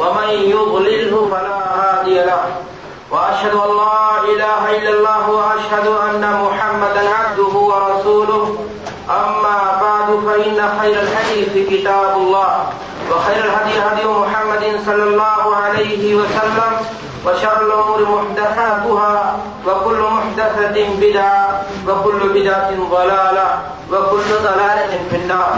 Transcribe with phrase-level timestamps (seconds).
[0.00, 2.44] ومن يضلله فلا هادي له.
[3.10, 8.56] وأشهد أن لا إله إلا الله وأشهد أن محمدا عبده ورسوله.
[9.10, 12.66] أما بعد، فإن خير الحديث كتاب الله.
[13.10, 16.72] وخير الهدي هدي محمد صلى الله عليه وسلم.
[17.26, 19.38] وشر الأمور محدثاتها.
[19.66, 21.62] وكل محدثة بدعة.
[21.88, 23.58] وكل بدعة ضلالة.
[23.92, 25.56] وكل ضلالة في النار.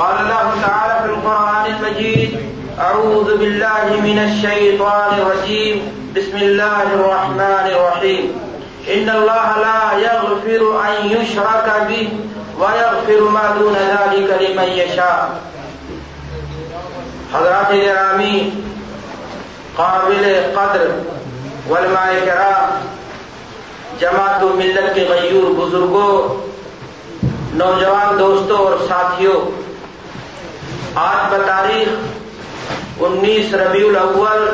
[0.00, 5.76] قال الله تعالى في القرآن المجيد أعوذ بالله من الشيطان الرجيم.
[6.16, 8.38] بسم الله الرحمن الرحيم.
[8.88, 12.08] إن الله لا يغفر أن يشرك به
[12.58, 15.38] ويغفر ما دون ذلك لمن يشاء.
[17.32, 18.50] حضرات گرامی،
[19.76, 20.88] قابل قدر،
[21.70, 22.86] علماء کرام،
[23.98, 26.42] جماعت و ملت کے غیور بزرگوں،
[27.54, 29.40] نوجوان دوستوں اور ساتھیوں،
[30.94, 31.88] آج بتاریخ
[33.00, 34.48] انیس ربیع الاول،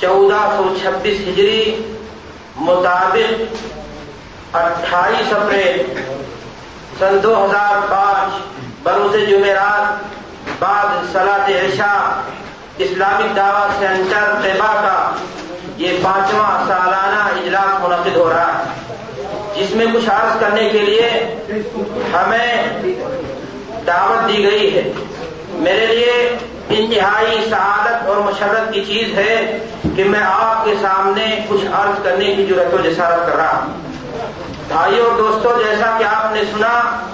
[0.00, 1.82] چودہ سو چھبیس ہجری
[2.56, 5.82] مطابق اٹھائیس اپریل
[6.98, 8.42] سن دو ہزار پانچ،
[8.82, 12.20] بروز جمعرات، بعد سلاط عشاء
[12.78, 15.10] اسلامک دعوت سینٹر طیبہ کا
[15.76, 18.82] یہ پانچواں سالانہ اجلاس منعقد ہو رہا ہے۔
[19.54, 21.10] جس میں کچھ عرض کرنے کے لیے
[22.12, 22.82] ہمیں
[23.86, 24.82] دعوت دی گئی ہے۔
[25.58, 26.36] میرے لیے
[26.68, 29.58] انتہائی سعادت اور مشرت کی چیز ہے
[29.96, 33.72] کہ میں آپ کے سامنے کچھ عرض کرنے کی ضرورت و جسارت کر رہا ہوں۔
[34.68, 37.06] بھائیوں اور دوستوں جیسا کہ آپ نے سنا،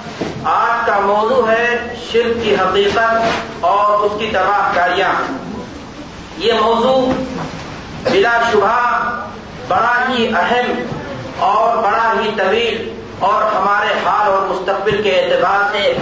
[0.44, 3.23] آج کا موضوع ہے شرک کی حقیقت
[3.61, 5.12] اور اس کی تباہ کاریاں۔
[6.39, 7.12] یہ موضوع
[8.11, 9.01] بلا شبہ،
[9.68, 10.72] بڑا ہی اہم
[11.39, 15.95] اور بڑا ہی طویل اور ہمارے حال اور مستقبل کے اعتبار سے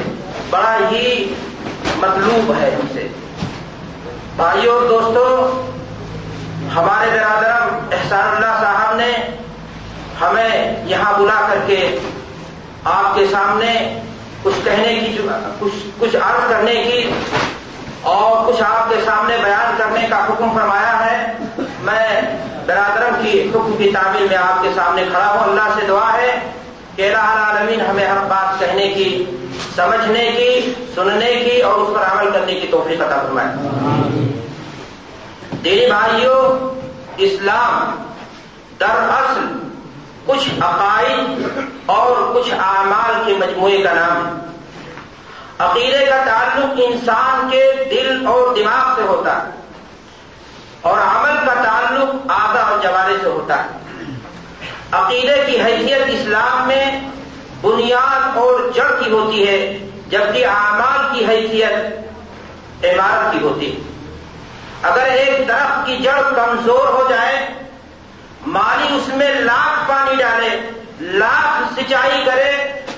[0.51, 1.35] بڑا ہی
[1.97, 3.09] مطلوب ہے ہم سے۔
[4.37, 5.63] بھائیوں اور دوستوں
[6.75, 9.13] ہمارے برادرم احسان اللہ صاحب نے
[10.21, 11.99] ہمیں یہاں بلا کر کے
[12.85, 14.01] آپ کے سامنے
[14.43, 17.11] کچھ کہنے کی کچھ کچھ عرض کرنے کی
[18.03, 21.33] اور کچھ آپ کے سامنے بیان کرنے کا حکم فرمایا ہے۔
[21.81, 22.21] میں
[22.67, 26.51] برادرم کی حکم کی تعمیل میں آپ کے سامنے کھڑا ہوں۔ اللہ سے دعا ہے
[26.97, 29.25] کہ الہ العالمین ہمیں ہر بات کہنے کی
[29.77, 33.49] سمجھنے کی، سننے کی اور اس پر عمل کرنے کی توفیق عطا فرمائے۔
[35.65, 36.81] دینی بھائیوں
[37.17, 38.03] اسلام
[38.81, 39.59] دراصل
[40.27, 41.43] کچھ عقائد
[41.87, 44.33] اور کچھ اعمال کے مجموعے کا نام ہے۔
[45.59, 49.51] عقیدے کا تعلق انسان کے دل اور دماغ سے ہوتا ہے
[50.81, 53.69] اور عمل کا تعلق آدھا اور جوارے سے ہوتا ہے۔
[54.93, 57.01] عقیدے کی حیثیت اسلام میں
[57.63, 63.81] بنیاد اور جڑ کی ہوتی ہے، جبکہ اعمال کی حیثیت عمارت کی ہوتی ہے۔
[64.83, 67.47] اگر ایک درخت کی جڑ کمزور ہو جائے
[68.47, 70.71] مالی اس میں لاکھ پانی ڈالے،
[71.01, 72.53] لاکھ سچائی کرے،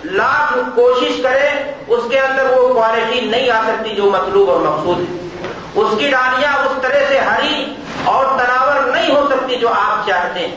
[0.04, 1.48] لاکھ کوشش کرے،
[1.88, 5.28] اس کے اندر وہ کوالٹی نہیں آ سکتی جو مطلوب اور مقصود ہے
[5.75, 10.41] اس کی ڈالیاں اس طرح سے ہری اور تناور نہیں ہو سکتی جو آپ چاہتے
[10.41, 10.56] ہیں۔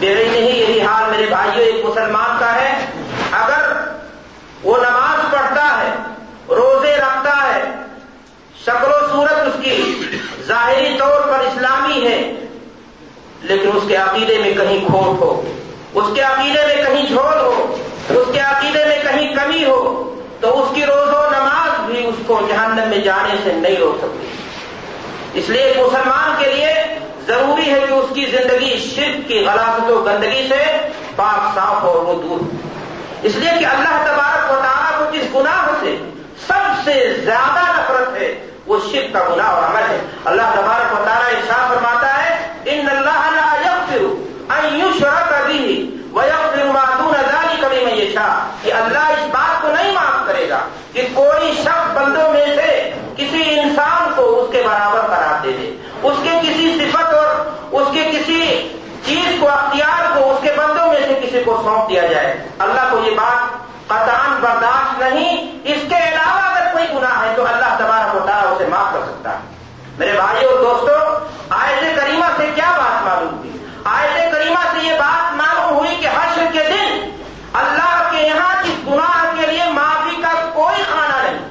[0.00, 2.72] میرے نہیں، یہی حال میرے بھائیوں ایک مسلمان کا ہے۔
[3.32, 3.72] اگر
[4.62, 5.90] وہ نماز پڑھتا ہے،
[6.48, 7.62] روزے رکھتا ہے،
[8.64, 10.02] شکل و صورت اس کی
[10.46, 12.20] ظاہری طور پر اسلامی ہے،
[13.42, 15.42] لیکن اس کے عقیدے میں کہیں کھوٹ ہو،
[15.94, 17.76] اس کے عقیدے میں کہیں جھول ہو،
[18.08, 19.80] اس کے عقیدے میں کہیں کمی ہو،
[20.40, 23.98] تو اس کی روز و نماز بھی اس کو جہنم میں جانے سے نہیں روک
[23.98, 26.72] سکتی۔ اس لیے ایک مسلمان کے لیے
[27.26, 31.96] ضروری ہے کہ اس کی زندگی شرک کی غلاثت و گندگی سے پاک صاف اور
[31.96, 32.56] وہ دور
[33.22, 35.96] اس لیے کہ اللہ تبارک و تعالیٰ کو جس گناہ سے
[36.46, 41.04] سب سے زیادہ نفرت ہے، وہ شرک کا گناہ اور عمل ہے۔ اللہ تبارک و
[41.04, 45.74] تعالیٰ ارشاد فرماتا ہے، ان اللہ لا یغفر ان یشرک به
[46.12, 50.58] ویغفر ما دون ذلك لمن یشاء۔ کہ اللہ اس بات کو نہیں معاف کرے گا
[50.92, 55.76] کہ کوئی شخص بندوں میں سے کسی انسان کو اس کے برابر قرار دے دے۔
[56.02, 56.33] اس کے
[57.76, 58.68] اس کے کسی
[59.04, 62.80] چیز کو، اختیار کو، اس کے بندوں میں سے کسی کو سونپ دیا جائے۔ اللہ
[62.90, 67.76] کو یہ بات قطان برداشت نہیں۔ اس کے علاوہ اگر کوئی گناہ ہے تو اللہ
[67.78, 69.38] تبارہ ہوتا ہے اسے معاف کر سکتا ہے۔
[69.98, 73.50] میرے بھائی اور دوستوں آیت کریمہ سے کیا بات معلوم ہوئی؟
[73.84, 77.10] آیت کریمہ سے یہ بات معلوم ہوئی کہ حشر کے دن
[77.52, 81.48] اللہ کے یہاں اس گناہ کے لیے معافی کا کوئی خانہ نہیں۔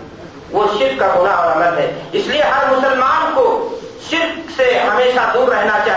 [0.51, 3.77] وہ شرک کا گناہ اور عمل ہے۔ اس لیے ہر مسلمان کو
[4.09, 5.92] شرک سے ہمیشہ دور رہنا چاہیے۔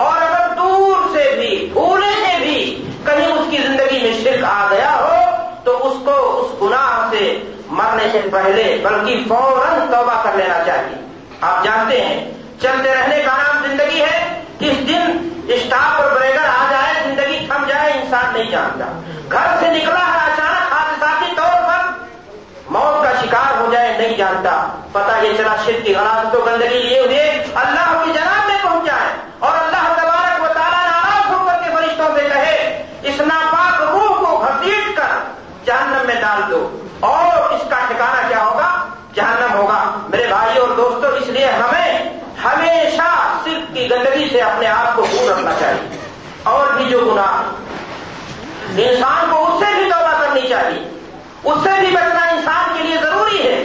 [0.00, 4.68] اور اگر دور سے بھی پھولے سے بھی کہیں اس کی زندگی میں شرک آ
[4.70, 10.32] گیا ہو، تو اس کو اس گناہ سے مرنے سے پہلے، بلکہ فوراً توبہ کر
[10.36, 11.06] لینا چاہیے۔
[11.40, 12.30] آپ جانتے ہیں،
[12.60, 17.64] چلتے رہنے کا نام زندگی ہے۔ کس دن اسٹاف اور بریگر آ جائے، زندگی تھم
[17.66, 19.00] جائے، انسان نہیں جانتا۔
[19.32, 22.04] گھر سے نکلا ہے اچانک حادثاتی طور پر،
[22.70, 26.82] موت کا شکار ہو جائے، نہیں جانتا۔ پتا یہ چلا شرک کی غلط تو گندگی
[26.82, 29.69] لیے ہوئے، اللہ کی جناب میں پہنچ جائے اور اللہ
[42.44, 43.08] ہمیشہ
[43.44, 45.98] صرف کی گندگی سے اپنے آپ کو دور رکھنا چاہیے
[46.44, 50.82] اور بھی جو گناہ انسان کو اس سے بھی توبہ کرنی چاہیے
[51.42, 53.58] اس سے بھی بچنا انسان کے لیے ضروری ہے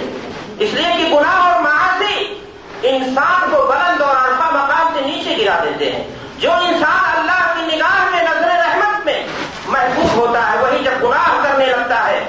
[0.58, 2.34] اس لیے کہ گناہ اور معاشی
[2.90, 6.04] انسان کو بلند اور عرفہ مقام سے نیچے گرا دیتے ہیں
[6.40, 9.22] جو انسان اللہ کی نگاہ میں نظر رحمت میں
[9.68, 12.20] محبوب ہوتا ہے وہی جب گناہ کرنے لگتا ہے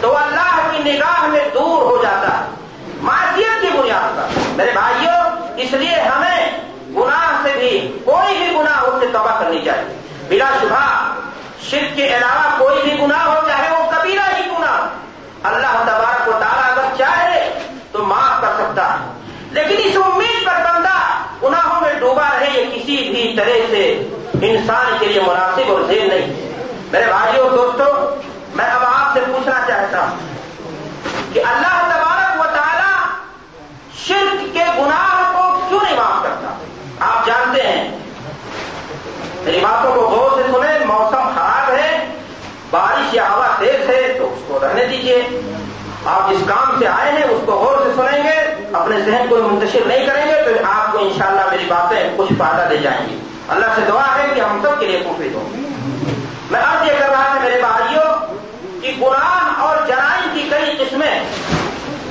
[0.00, 2.58] تو اللہ کی نگاہ میں دور ہو جاتا ہے
[3.02, 5.18] معاشیت کی بنیاد پر میرے بھائیوں
[5.56, 6.60] اس لیے ہمیں
[6.96, 7.70] گناہ سے بھی
[8.04, 11.14] کوئی بھی گناہ اس سے توبہ کرنی چاہیے۔ بلا شبہ،
[11.62, 14.86] شرک کے علاوہ کوئی بھی گناہ ہو، چاہے وہ کبیرہ ہی گناہ
[15.42, 17.58] اللہ تبارک و تعالیٰ اگر چاہے
[17.92, 19.06] تو معاف کر سکتا ہے۔
[19.50, 20.98] لیکن اس امید پر بندہ
[21.42, 24.08] گناہوں میں ڈوبا رہے یہ کسی بھی طرح سے
[24.42, 26.52] انسان کے لیے مناسب اور زیر نہیں۔
[26.92, 28.22] میرے بھائیوں دوستوں
[28.54, 30.18] میں اب آپ سے پوچھنا چاہتا ہوں
[31.32, 33.06] کہ اللہ تبارک و تعالیٰ
[34.06, 36.54] شرک کے گناہ کو کیوں نہیں معاف کرتا
[37.00, 38.00] آپ جانتے ہیں
[39.50, 42.06] میری باتوں کو غور سے سنیں، موسم خراب ہے،
[42.70, 45.22] بارش یا ہوا تیز ہے تو اس کو رہنے دیجیے
[46.04, 49.36] آپ جس کام سے آئے ہیں، اس کو غور سے سنیں گے۔ اپنے ذہن کو
[49.36, 53.20] منتشر نہیں کریں گے تو آپ کو انشاءاللہ میری باتیں کچھ فائدہ دے جائیں گی۔
[53.48, 55.50] اللہ سے دعا ہے کہ ہم سب کے لیے مفید ہوں۔
[56.50, 58.36] میں اب یہ کر رہا تھا میرے بھائیوں
[58.82, 61.24] کہ قرآن اور جرائم کی کئی قسمیں،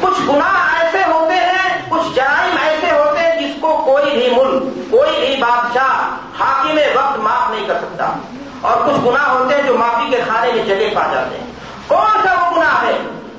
[0.02, 4.92] کچھ گناہ ایسے ہوتے ہیں، کچھ جرائم ایسے ہوتے ہیں جس کو کوئی بھی ملک،
[4.92, 8.14] کوئی بھی بادشاہ حاکم وقت معاف نہیں کر سکتا۔
[8.62, 11.48] اور کچھ گناہ ہوتے ہیں جو معافی کے کھانے میں جگہ پا جاتے ہیں۔
[11.88, 12.98] کون سا وہ گناہ ہے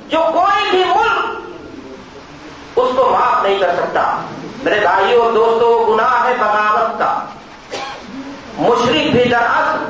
[0.08, 1.40] جو کوئی بھی ملک
[2.76, 4.20] اس کو معاف نہیں کر سکتا؟
[4.62, 7.24] میرے بھائیوں دوستوں گناہ ہے بغاوت کا۔
[8.58, 9.84] مشرق بھی دراصل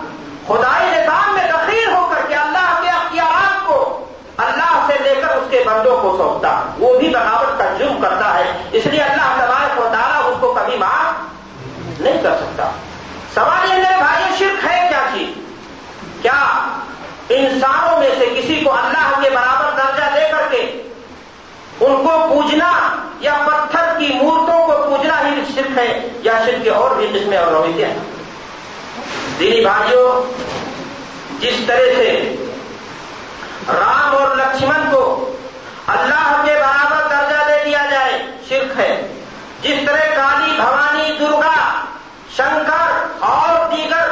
[0.46, 4.04] خدائی نظام میں تخیر ہو کر کے اللہ کے اختیارات کو
[4.36, 8.34] اللہ سے لے کر اس کے بندوں کو سونپتا۔ وہ بھی بغاوت کا جرم کرتا
[8.34, 11.14] ہے۔ اس لیے اللہ تبارک و تعالیٰ اس کو کبھی معاف
[12.00, 12.70] نہیں کر سکتا۔
[13.40, 15.28] سوال یہ میرے بھائی شرک ہے، کیا چیز؟
[16.22, 16.40] کیا
[17.28, 20.60] انسانوں میں سے کسی کو اللہ کے برابر درجہ دے کر کے
[21.80, 22.72] ان کو پوجنا
[23.20, 27.38] یا پتھر کی مورتوں کو پوجنا ہی شرک ہے، یا شرک کے اور بھی قسمیں
[27.38, 27.98] اور رویتے ہیں؟
[29.38, 30.08] دینی بھائیوں
[31.40, 32.36] جس طرح سے
[33.68, 35.04] رام اور لکشمن کو
[35.86, 38.92] اللہ کے برابر درجہ دے دیا جائے، شرک ہے۔
[39.62, 41.58] جس طرح کالی بھوانی، درگا،
[42.36, 44.10] شنکر اور دیگر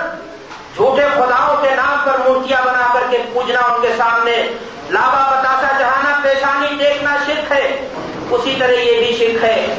[0.76, 4.42] جھوٹے خداؤں کے نام پر مورتیاں بنا کر کے پوجنا ان کے سامنے
[4.90, 7.88] لابا بتاسا چڑھانا پیشانی دیکھنا شرک ہے۔
[8.30, 9.74] اسی طرح یہ بھی شرک ہے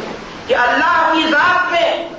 [0.48, 2.09] کہ اللہ کی ذات میں،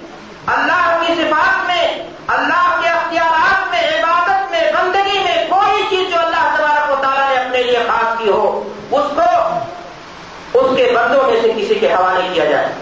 [0.47, 6.21] اللہ کی صفات میں، اللہ کے اختیارات میں، عبادت میں، بندگی میں کوئی چیز جو
[6.21, 9.59] اللہ تبارک و تعالیٰ نے اپنے لیے خاص کی ہو، اس کو
[10.59, 12.73] اس کے بندوں میں سے کسی کے حوالے کیا جائے۔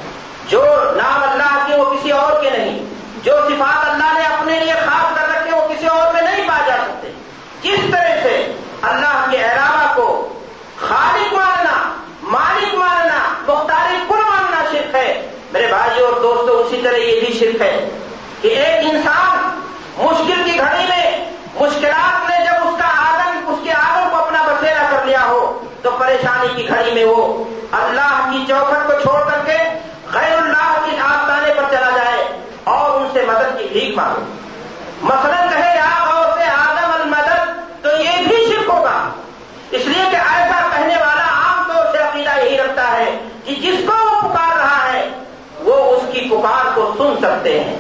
[0.48, 0.64] جو
[0.96, 5.18] نام اللہ کے وہ کسی اور کے نہیں۔ جو صفات اللہ نے اپنے لیے خاص
[5.18, 7.12] کر رکھے وہ کسی اور میں نہیں پائے جا سکتے۔
[7.62, 10.38] کس طرح سے اللہ کے علاوہ کو
[10.76, 16.96] خالق ماننا، مالک ماننا، مختاری کل ماننا شرک ہے؟ میرے بھائی اور دوستوں اسی طرح
[16.96, 17.88] یہ بھی شرک ہے
[18.42, 19.60] کہ ایک انسان
[19.98, 24.42] مشکل کی گھڑی میں، مشکلات نے جب اس کا آگن اس کے آگن کو اپنا
[24.42, 29.30] بسیرا کر لیا ہو، تو پریشانی کی گھڑی میں وہ اللہ کی چوکھٹ کو چھوڑ
[29.30, 29.58] کر کے
[30.12, 33.00] غیر اللہ کی آستانے پر چلا جائے اور
[33.72, 34.48] ان سے مدد
[35.02, 39.08] مثلا کہے آپ اور سے آدم المدد، تو یہ بھی شرک ہوگا۔
[39.70, 43.74] اس لیے کہ ایسا کہنے والا عام طور سے عقیدہ یہی رکھتا ہے کہ جس
[43.86, 45.08] کو وہ پکار رہا ہے،
[45.60, 47.78] وہ اس کی پکار کو سن سکتے ہیں۔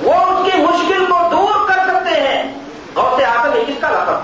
[0.00, 2.54] وہ اس کی مشکل کو دور کر سکتے ہیں۔
[2.94, 4.14] غوث آدم ہے کس کا لقب؟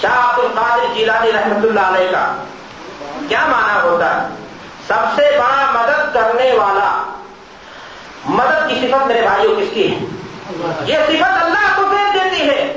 [0.00, 2.36] شاہ عبد القادر جیلانی رحمت اللہ علیہ کا۔
[3.28, 4.28] کیا مانا ہوتا ہے؟
[4.86, 7.20] سب سے بڑا مدد کرنے والا
[8.26, 9.98] مدد کی صفت میرے بھائیوں کس کی ہے؟
[10.84, 12.76] یہ صفت اللہ کو دے دیتی ہے۔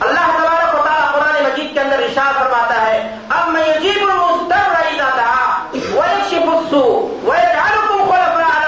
[0.00, 4.70] اللہ تبارک و تعالیٰ قرآن مجید کے اندر اشار فرماتا ہے، اب میں یجیب المستر
[4.70, 5.58] رہی تھا
[5.92, 6.80] وہ شفسو
[7.22, 8.58] وہ جالو تم کو اللہ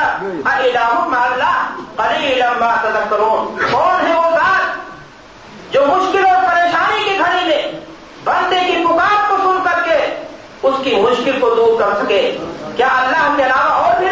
[1.96, 7.62] قلی لمبا تذکرون۔ کون ہے وہ ذات جو مشکل اور پریشانی کی گھڑی میں
[8.24, 10.06] بندے کی پکار کو سن کر کے
[10.62, 12.36] اس کی مشکل کو دور کر سکے؟
[12.76, 14.09] کیا اللہ کے علاوہ اور بھی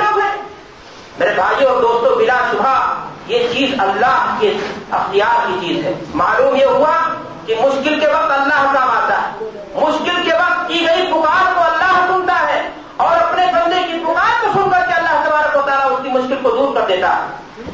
[1.19, 2.95] میرے بھائیوں اور دوستوں بلا شبہ
[3.27, 4.57] یہ چیز اللہ کے
[4.91, 7.15] اختیار کی چیز ہے۔ معلوم یہ ہوا
[7.47, 9.45] کہ مشکل کے وقت اللہ کام آتا ہے۔
[9.75, 14.45] مشکل کے وقت کی گئی پکار کو اللہ سنتا ہے اور اپنے بندے کی پکار
[14.45, 17.17] کو سن کر کے اللہ تبارک کو تعالیٰ اس کی مشکل کو دور کر دیتا
[17.17, 17.21] ہے۔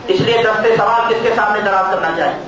[0.07, 2.47] اس لیے دستے سوال کس کے سامنے دراز کرنا چاہیے؟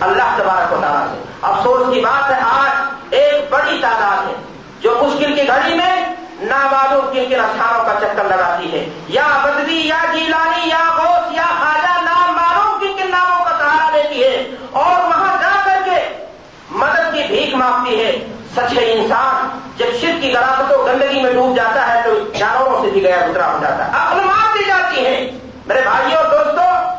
[0.00, 4.34] اللہ تبارک و تعالیٰ سے۔ افسوس کی بات ہے، آج ایک بڑی تعداد ہے
[4.80, 5.95] جو مشکل کی گھڑی میں
[6.40, 11.46] نامعلوم کن کن استھانوں کا چکر لگاتی ہے۔ یا بدوی یا جیلانی، یا غوث، یا
[11.58, 16.24] خواجہ نام معلوم کن کن ناموں کا سہارا دیتی ہے۔ اور وہاں جا کر کے
[16.70, 18.26] مدد کی بھیک مانگتی ہے۔
[18.56, 22.90] سچے انسان جب شر کی گراست و گندگی میں ڈوب جاتا ہے تو جانوروں سے
[22.90, 25.30] بھی گیا گزرا ہو جاتا ہے۔ اقلام دی جاتی ہے
[25.66, 26.90] میرے بھائیوں اور دوستوں،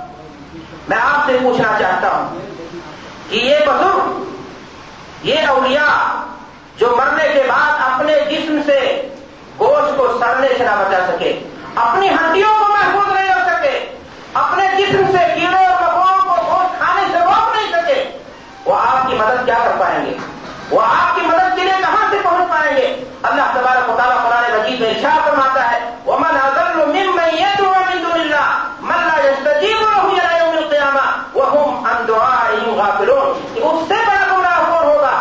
[0.87, 2.39] میں آپ سے پوچھنا چاہتا ہوں
[3.29, 4.23] کہ یہ بزرگ،
[5.23, 6.23] یہ اولیاء
[6.77, 9.09] جو مرنے کے بعد اپنے جسم سے
[9.59, 11.39] گوشت کو سڑنے سے نہ بچا سکے۔
[11.75, 13.93] اپنی ہڈیوں کو محفوظ نہیں ہو سکے۔
[14.33, 18.17] اپنے جسم سے کیڑے اور مکوڑوں کو گوشت کھانے سے روک نہیں سکے۔
[18.65, 20.13] وہ آپ کی مدد کیا کر پائیں گے؟
[20.69, 24.59] وہ آپ کی مدد کے لیے کہاں سے پہنچ پائیں گے؟ اللہ تبارک مطالعہ قرآن
[24.59, 28.47] مجید میں ارشاد فرماتا ہے وہ من اضل ممن يدعو من دون الله
[28.81, 34.59] من لا يستجيب له الى يوم القيامه وهم عن دعائهم غافلون اس سے بڑا گمراہ
[34.67, 35.15] کون ہوگا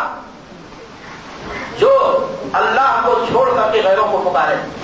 [1.78, 1.92] جو
[2.52, 3.66] اللہ کو چھوڑ کر
[4.44, 4.76] کے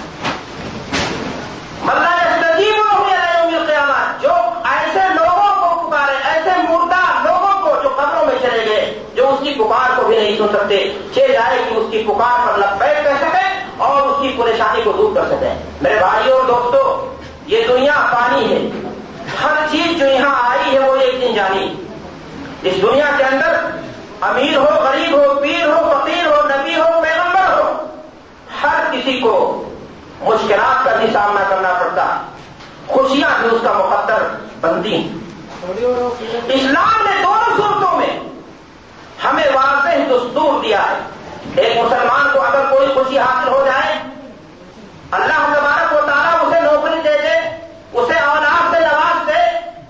[2.57, 4.33] غیروں کو پکارے ملا جو
[4.65, 9.39] ایسے لوگوں کو پکارے، ایسے مردہ لوگوں کو جو قبروں میں چلے گئے، جو اس
[9.41, 13.05] کی پکار کو بھی نہیں سن سکتے چھ جائے کہ اس کی پکار پر لبیک
[13.05, 17.15] کر سکے اور اس کی پریشانی کو دور کر سکے میرے بھائیوں اور دوستوں
[17.47, 18.89] یہ دنیا پانی ہے۔
[19.45, 21.75] ہر چیز جو یہاں آئی ہے وہ ایک دن جانی۔
[22.63, 23.55] اس دنیا کے اندر
[24.21, 27.87] امیر ہو، غریب ہو، پیر ہو نبی ہو پیغمبر ہو
[28.63, 29.35] ہر کسی کو
[30.21, 32.05] مشکلات کا بھی سامنا کرنا پڑتا۔
[32.87, 34.23] خوشیاں بھی اس کا مقدر
[34.61, 34.97] بنتی
[36.55, 38.19] اسلام نے دونوں صورتوں میں
[39.25, 40.99] ہمیں واضح دستور دیا ہے۔
[41.57, 43.99] ایک مسلمان کو اگر کوئی خوشی حاصل ہو جائے،
[45.11, 47.39] اللہ تبارک و تعالیٰ اسے نوکری دے دے
[47.93, 49.41] اسے اولاد سے نواز دے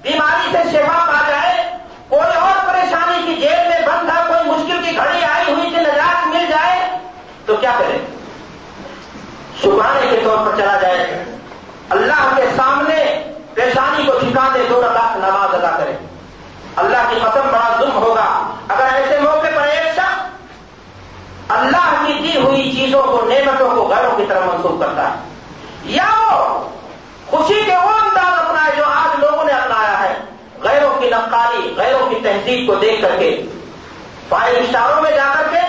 [0.02, 1.62] بیماری سے شفا پا جائے
[2.08, 5.80] کوئی اور پریشانی کی جیل میں بند تھا کوئی مشکل کی گھڑی آئی ہوئی سے
[5.80, 6.88] نجات مل جائے
[7.46, 7.98] تو کیا کرے
[9.62, 11.24] شکرانے کے طور پر چلا جائے
[11.90, 13.00] اللہ کے سامنے
[14.32, 15.92] پریشانی دے دو رکعت نماز ادا کرے۔
[16.76, 18.26] اللہ کی قسم، بڑا ظلم ہوگا۔
[18.68, 24.16] اگر ایسے موقع پر ایک شخص اللہ کی دی ہوئی چیزوں کو، نعمتوں کو غیروں
[24.16, 25.14] کی طرف منسوخ کرتا ہے،
[25.92, 26.68] یا وہ
[27.30, 30.14] خوشی کے وہ انداز اپنائے جو آج لوگوں نے اپنایا ہے،
[30.62, 33.30] غیروں کی نقالی، غیروں کی تہذیب کو دیکھ کر کے
[34.28, 35.64] فائیو اسٹاروں میں جا کر کے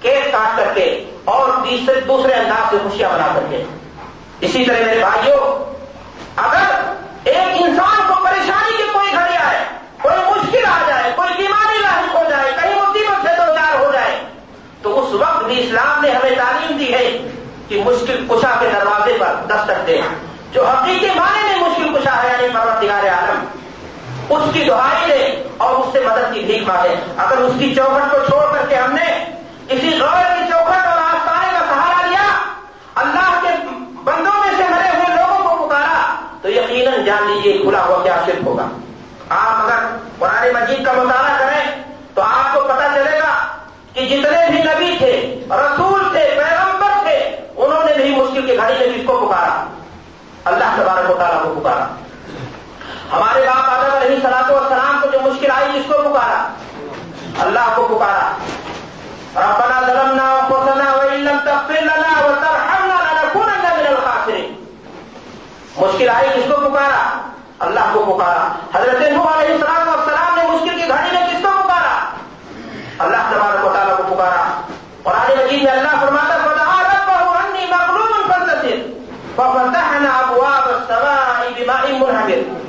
[0.00, 0.86] کیک کاٹ کر کے،
[1.24, 1.48] اور
[2.08, 3.62] دوسرے انداز سے خوشیاں بنا کر کے۔
[4.40, 5.40] اسی طرح میرے بھائیوں،
[6.36, 6.80] اگر
[7.24, 9.58] ایک انسان کو پریشانی کی کوئی گھڑی آئے
[10.02, 13.90] کوئی مشکل آ جائے کوئی بیماری لاحق ہو جائے کہیں مصیبت سے دو چار ہو
[13.92, 14.18] جائے
[14.92, 17.28] تو اس وقت بھی اسلام نے ہمیں تعلیم دی ہے
[17.68, 20.00] کہ مشکل کشا کے دروازے پر دستک دے۔
[20.52, 23.44] جو حقیقی معنی میں مشکل کشا ہے یعنی پروتگار عالم۔
[24.28, 28.12] اس کی دہائی دے اور اس سے مدد کی بھیک مانگے۔ اگر اس کی چوکھٹ
[28.12, 29.24] کو چھوڑ کر کے ہم نے
[29.68, 32.38] کسی غور کی چوکھٹ اور آستانے کا سہارا لیا،
[32.94, 33.48] اللہ کے
[34.04, 38.16] بندوں میں سے مرے ہوئے لوگوں کو پکارا، تو یقیناً جان لیجیے کھلا ہوا کیا
[38.26, 38.68] شرک ہوگا۔
[39.28, 41.82] آپ اگر قرآن مجید کا مطالعہ کریں،
[42.14, 43.46] تو آپ کو پتا چلے گا
[43.94, 48.74] کہ جتنے بھی نبی تھے، رسول تھے، پیغمبر تھے، انہوں نے بھی مشکل کی گھڑی
[48.78, 49.64] میں کس کو پکارا۔
[50.44, 51.84] اللہ تبارک و تعالیٰ کو پکارا۔
[53.12, 56.48] ہمارے باپ آدم علیہ سلاط و سلام کو جو مشکل آئی جس کو پکارا؟
[57.38, 58.36] اللہ کو پکارا۔
[59.36, 64.64] ربنا ظلمنا انفسنا وان لم تغفر لنا وترحمنا لنكونن من الخاسرين۔
[65.76, 67.20] مشکل آئی، کس کو پکارا؟
[67.58, 71.42] اللہ کو پکارا۔ حضرت نوح علیہ السلام و السلام نے مشکل کی گھڑی میں کس
[71.42, 72.04] کو پکارا
[72.98, 74.60] اللہ تبارک و تعالیٰ کو پکارا
[75.02, 78.76] قرآن مجید میں اللہ فرماتا فدعا ربه انی مغلوب فانتصر
[79.36, 81.48] ففتحنا ابواب السماء
[82.12, 82.62] بماء منهمر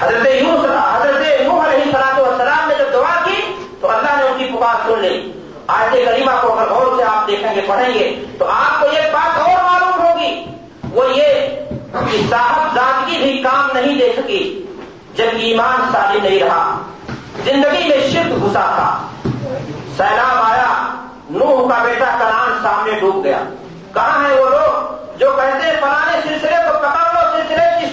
[0.00, 4.38] حضرت یونس حضرت نوح علیہ السلام والسلام نے جب دعا کی تو اللہ نے ان
[4.38, 5.32] کی پکار سن لی۔
[5.66, 9.12] آج کریمہ کو اگر غور سے آپ دیکھیں گے، پڑھیں گے، تو آپ کو ایک
[9.12, 10.44] بات اور معلوم ہوگی۔
[10.92, 11.48] وہ یہ
[12.10, 14.66] کہ صاحب ذاتگی بھی کام نہیں دے سکی،
[15.14, 16.82] جب ایمان ساری نہیں رہا۔
[17.44, 19.06] زندگی میں شرک گھسا تھا۔
[19.96, 20.94] سیلاب آیا،
[21.30, 23.42] نوح کا بیٹا کلان سامنے ڈوب گیا۔
[23.94, 27.09] کہاں ہے وہ لوگ جو کہتے ہیں پرانے سلسلے کو پکڑ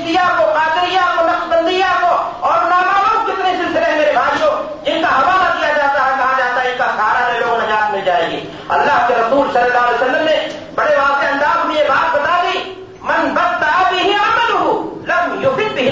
[0.07, 4.51] چشتیہ کو، قادریہ کو نقبندیہ کو، اور نامعلوم کتنے سلسلے میرے بھائیوں
[4.83, 7.91] جن کا حوالہ کیا جاتا ہے، کہا جاتا ہے ان کا سہارا لے لوگ نجات
[7.93, 10.37] مل جائے گی۔ اللہ کے رسول صلی اللہ علیہ وسلم نے
[10.75, 12.57] بڑے واضح انداز میں یہ بات بتا دی،
[13.01, 14.71] من بد بھی عمل ہو
[15.07, 15.89] لم یو پھر بھی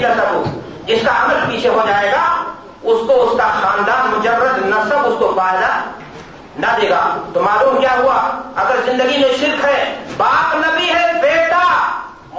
[0.86, 2.24] جس کا عمل پیچھے ہو جائے گا،
[2.82, 5.72] اس کو اس کا خاندان مجرد نصب اس کو فائدہ
[6.58, 7.02] نہ دے گا۔
[7.34, 8.16] تو معلوم کیا ہوا؟
[8.62, 9.80] اگر زندگی میں شرک ہے،
[10.16, 11.05] باپ نبی ہے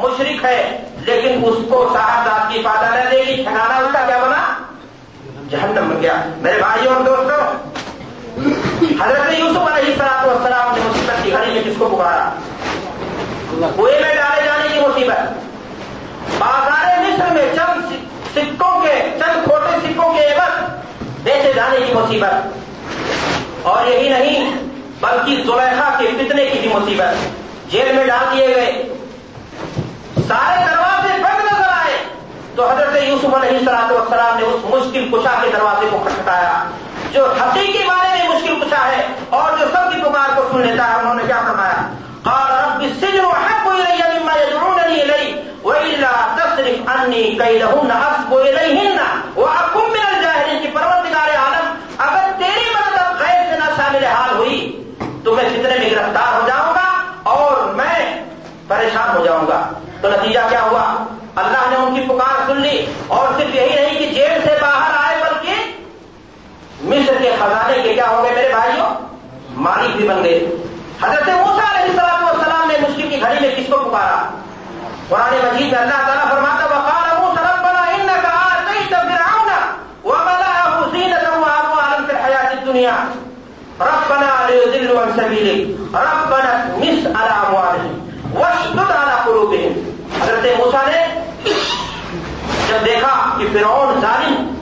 [0.02, 4.18] مشرق ہے، لیکن اس کو صاحب کی فائدہ نہ دے گی ٹھکانا اس کا کیا
[4.18, 4.58] بنا؟
[5.50, 7.70] جہنم بن گیا۔ میرے بھائیوں اور دوستوں،
[9.02, 12.30] حضرت یوسف علیہ السلام والسلام نے مصیبت کی گھڑی میں کس کو پکارا؟
[13.50, 15.30] کنویں میں ڈالے جانے کی مصیبت۔
[16.38, 17.94] بازار مصر میں چند
[18.36, 20.64] سکوں کے، چند کھوٹے سکوں کے عبت
[21.24, 22.58] بیچے جانے کی مصیبت۔
[23.64, 24.54] اور یہی نہیں،
[25.00, 27.38] بلکہ زلیخا کے فتنے کی بھی مصیبت۔
[27.72, 28.97] جیل میں ڈال دیے گئے۔
[30.28, 31.98] سارے دروازے بند نظر آئے۔
[32.56, 36.64] تو حضرت یوسف علیہ السلام والسلام نے اس مشکل کشا کے دروازے کو کھٹکھٹایا۔
[37.12, 40.90] جو حقیقی معنی میں مشکل کشا ہے اور جو سب کی پکار کو سن لیتا
[40.90, 41.88] ہے، انہوں نے کیا فرمایا؟
[42.24, 48.98] اور رب سجن السجن وحب الي مما يدعونني اليه والا تصرف عني كيدهن اصب اليهن
[49.36, 51.68] واكن من الجاهلين کی پروردگار عالم
[51.98, 54.60] اگر تیری مدد غیر سے نہ شامل حال ہوئی
[55.24, 56.88] تو میں فتنے میں گرفتار ہو جاؤں گا
[57.36, 58.24] اور میں
[58.68, 59.62] پریشان ہو جاؤں گا
[60.02, 60.86] تو نتیجہ کیا ہوا
[61.44, 64.98] اللہ نے ان کی پکار سن لی اور صرف یہی نہیں کہ جیل سے باہر
[65.06, 65.54] آئے بلکہ
[66.92, 68.90] مصر کے خزانے کے کیا ہو گئے میرے بھائیوں؟
[69.50, 70.50] مالک بھی بن گئے۔
[71.02, 74.30] حضرت موسا علیہ السلام والسلام نے مشکل کی گھڑی میں کس کو پکارا؟
[75.10, 79.50] قرآن مجید میں اللہ تعالیٰ فرماتا وقال موسى ربنا انك آتيت فرعون
[80.04, 82.96] وملأه زينة وأموالا في الحياة الدنيا۔
[83.80, 89.72] ربنا ليضلوا عن سبيلك ربنا اطمس على أموالهم واشدد على قلوبهم۔
[90.22, 91.22] حضرت موسا نے
[92.68, 94.54] جب دیکھا کہ فرعون ظالم،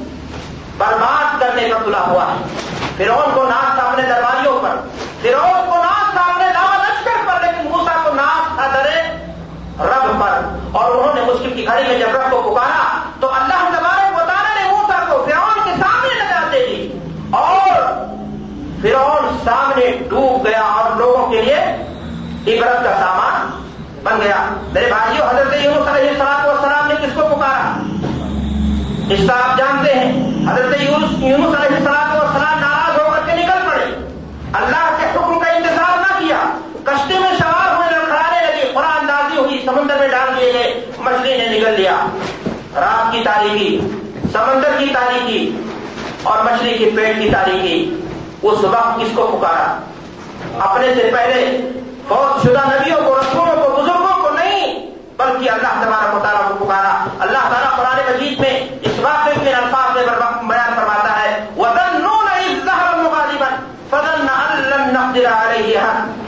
[0.78, 2.65] برباد کرنے کا تلا ہوا ہے۔
[2.98, 4.76] فرعون کو ناچ تھا اپنے درباریوں پر،
[5.22, 9.02] فرعون کو ناچ تھا اپنے لاوا لشکر پر، لیکن موسا کو ناچ تھا درے
[9.80, 10.40] رب پر۔
[10.72, 14.54] اور انہوں نے مشکل کی گھڑی میں جب رب کو پکارا، تو اللہ تبارک بتانا
[14.56, 17.00] نے موسا کو فرعون کے سامنے لگا دے دی
[17.32, 17.82] اور
[18.82, 21.60] فرعون سامنے ڈوب گیا اور لوگوں کے لیے
[22.48, 23.64] عبرت کا سامان
[24.04, 27.74] بن گیا۔ میرے بھائیوں حضرت یونس علیہ السلام والسلام نے کس کو پکارا؟
[29.10, 30.12] اس کا آپ جانتے ہیں،
[30.50, 33.86] حضرت یونس علیہ السلام والسلام ناراض ہو کر کے نکل پڑے
[34.54, 36.38] اللہ کے حکم کا انتظار نہ کیا
[36.86, 41.38] کشتی میں سوار ہوئے لڑکھڑانے لگی، قرآن اندازی ہوئی سمندر میں ڈال دیے گئے، مچھلی
[41.38, 41.96] نے نکل لیا۔
[42.76, 43.80] رات کی تاریخی،
[44.32, 45.62] سمندر کی تاریخی
[46.24, 47.96] اور مچھلی کے پیٹ کی تاریخی،
[48.42, 49.80] اس وقت کس کو پکارا؟
[50.60, 51.72] اپنے سے پہلے
[52.08, 57.06] بہت شدہ نبیوں کو، رسولوں کو، بزرگوں کو نہیں، بلکہ اللہ تبارک تعالیٰ کو پکارا۔
[57.20, 60.06] اللہ تعالیٰ قرآن مجید میں اس بات میں الفاظ میں
[60.48, 62.60] بیان فرماتا ہے وطن نو نہیں
[63.90, 66.25] فضل اللہ نقدر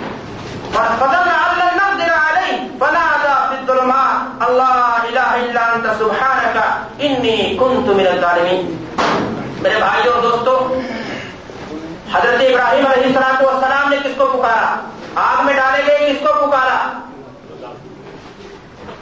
[0.79, 4.43] علیہ فضل اللہ نقدر علیہ فنادى في الظلمات.
[4.49, 6.57] اللہ الہ الا انت سبحانك.
[6.99, 8.85] انی کنت من الظالمین
[9.61, 10.81] میرے بھائیوں اور دوستوں
[12.13, 14.75] حضرت ابراہیم علیہ السلام والسلام نے کس کو پکارا؟
[15.15, 16.99] آگ میں ڈالے گئے، کس کو پکارا؟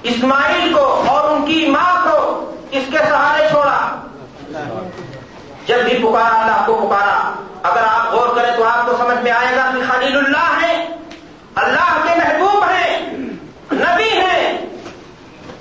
[0.04, 3.96] اسماعیل کو اور ان کی ماں کو کس کے سہارے چھوڑا؟
[5.68, 7.34] جب بھی پکارا، اللہ کو پکارا۔
[7.64, 10.55] اگر آپ غور کریں تو آپ کو سمجھ میں آئے گا کہ خلیل اللہ
[11.56, 13.00] اللہ کے محبوب ہیں،
[13.74, 14.58] نبی ہیں،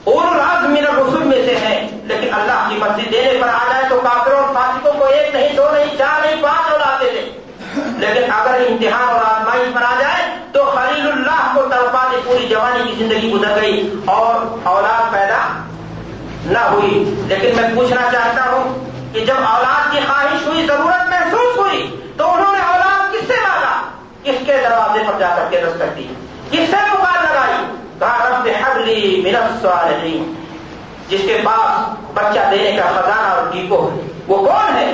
[0.04, 1.88] اور راز میرا رسول میں سے ہیں.
[2.04, 5.57] لیکن اللہ کی مرضی دینے پر آ جائے تو کافروں اور فاسقوں کو ایک نہیں،
[5.57, 7.30] دو نہیں، چار نہیں، پانچ اڑاتے تھے
[7.98, 12.46] لیکن اگر امتحان اور آزمائش پر آ جائے تو خلیل اللہ کو تڑپا دے پوری
[12.48, 14.35] جوانی کی زندگی گزر گئی اور
[14.66, 15.40] اولاد پیدا
[16.46, 17.04] نہ ہوئی.
[17.28, 22.33] لیکن میں پوچھنا چاہتا ہوں کہ جب اولاد کی خواہش ہوئی، ضرورت محسوس ہوئی تو
[22.33, 23.42] انہوں نے اولاد کس سے
[24.27, 26.09] مانگا کس کے دروازے پر جا کر کے دستک دی
[26.51, 27.65] کس سے پکار لگائی
[27.99, 30.45] کہا، رب حبلی منت صالحین
[31.09, 34.91] جس کے پاس بچہ دینے کا خزانہ اور ڈیپو ہے، وہ کون ہے؟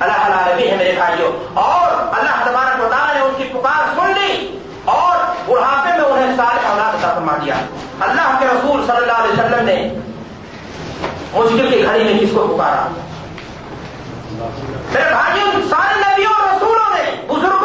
[0.00, 4.20] اللہ العالمین ہے میرے بھائیوں۔ اور اللہ تبارک و تعالیٰ نے ان کی پکار سن
[4.20, 5.16] لی۔ اور
[5.50, 7.54] بڑھاپے میں انہیں سارے اولاد عطا فرما دیا۔
[8.00, 9.92] اللہ کے رسول صلی اللہ علیہ وسلم نے
[11.32, 12.88] مشکل کی گھڑی میں کس کو پکارا؟
[14.92, 17.57] میرے بھائیوں، سارے نبیوں اور رسولوں نے، بزرگوں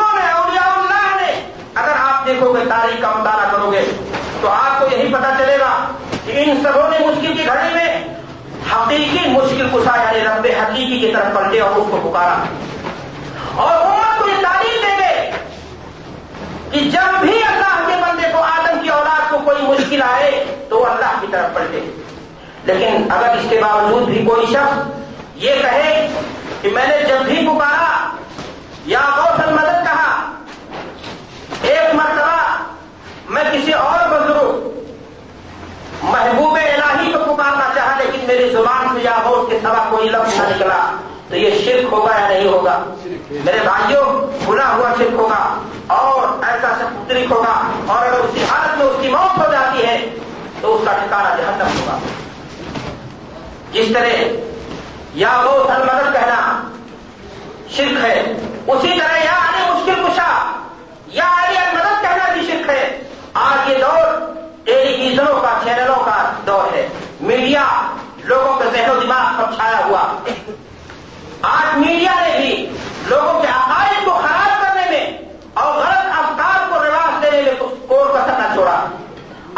[2.44, 3.82] دیکھو گے تاریخ کا مطالعہ کرو گے
[4.42, 5.88] تو آپ کو یہی پتا چلے گا
[6.26, 8.04] کہ ان سبوں نے مشکل کی گھڑی میں
[8.74, 12.44] حقیقی مشکل کشا یعنی رب حقیقی کی طرف پلٹے اور اس کو پکارا۔
[13.56, 15.32] اور امت کو یہ تعلیم دے گئے
[16.72, 20.80] کہ جب بھی اللہ کے بندے کو آدم کی اولاد کو کوئی مشکل آئے تو
[20.80, 21.80] وہ اللہ کی طرف پلٹے۔
[22.64, 24.88] لیکن اگر اس کے باوجود بھی کوئی شخص
[25.36, 26.08] یہ کہے
[26.62, 28.08] کہ میں نے جب بھی پکارا
[28.86, 30.30] یا غوثل مدد کہا
[31.62, 32.58] ایک مرتبہ
[33.30, 34.70] میں کسی اور بزرگ
[36.04, 40.10] محبوب الہی کو پکارنا چاہا لیکن میری زبان سے یا ہو اس کے سوا کوئی
[40.10, 40.92] لفظ نہ نکلا
[41.30, 42.84] تو یہ شرک ہوگا یا نہیں ہوگا
[43.30, 44.04] میرے بھائیوں
[44.46, 45.56] کھلا ہوا شرک ہوگا
[45.88, 46.74] اور ایسا
[47.08, 50.10] شرک ہوگا اور اگر اسی حالت میں اس کی موت ہو جاتی ہے
[50.62, 51.98] تو اس کا ٹھکانا جہنم ہوگا
[53.84, 54.22] اس طرح
[55.16, 56.40] یا وہ سر مدد کہنا
[57.70, 58.14] شرک ہے
[58.68, 60.30] اسی طرح یا علی مشکل کشا
[61.14, 62.86] یا علی مدد کہنا بھی شرک ہے
[63.42, 64.14] آج یہ دور
[64.64, 66.16] ٹیلی ویژنوں کا چینلوں کا
[66.48, 66.88] دور ہے
[67.24, 67.66] میڈیا
[68.26, 70.02] لوگوں کے ذہن و دماغ پر چھایا ہوا
[71.50, 72.56] آج میڈیا نے بھی
[73.08, 75.06] لوگوں کے عقائد کو خراب کرنے میں
[75.56, 77.54] اور غلط افکار کو رواج دینے میں
[77.88, 78.84] کور کسر نہ چھوڑا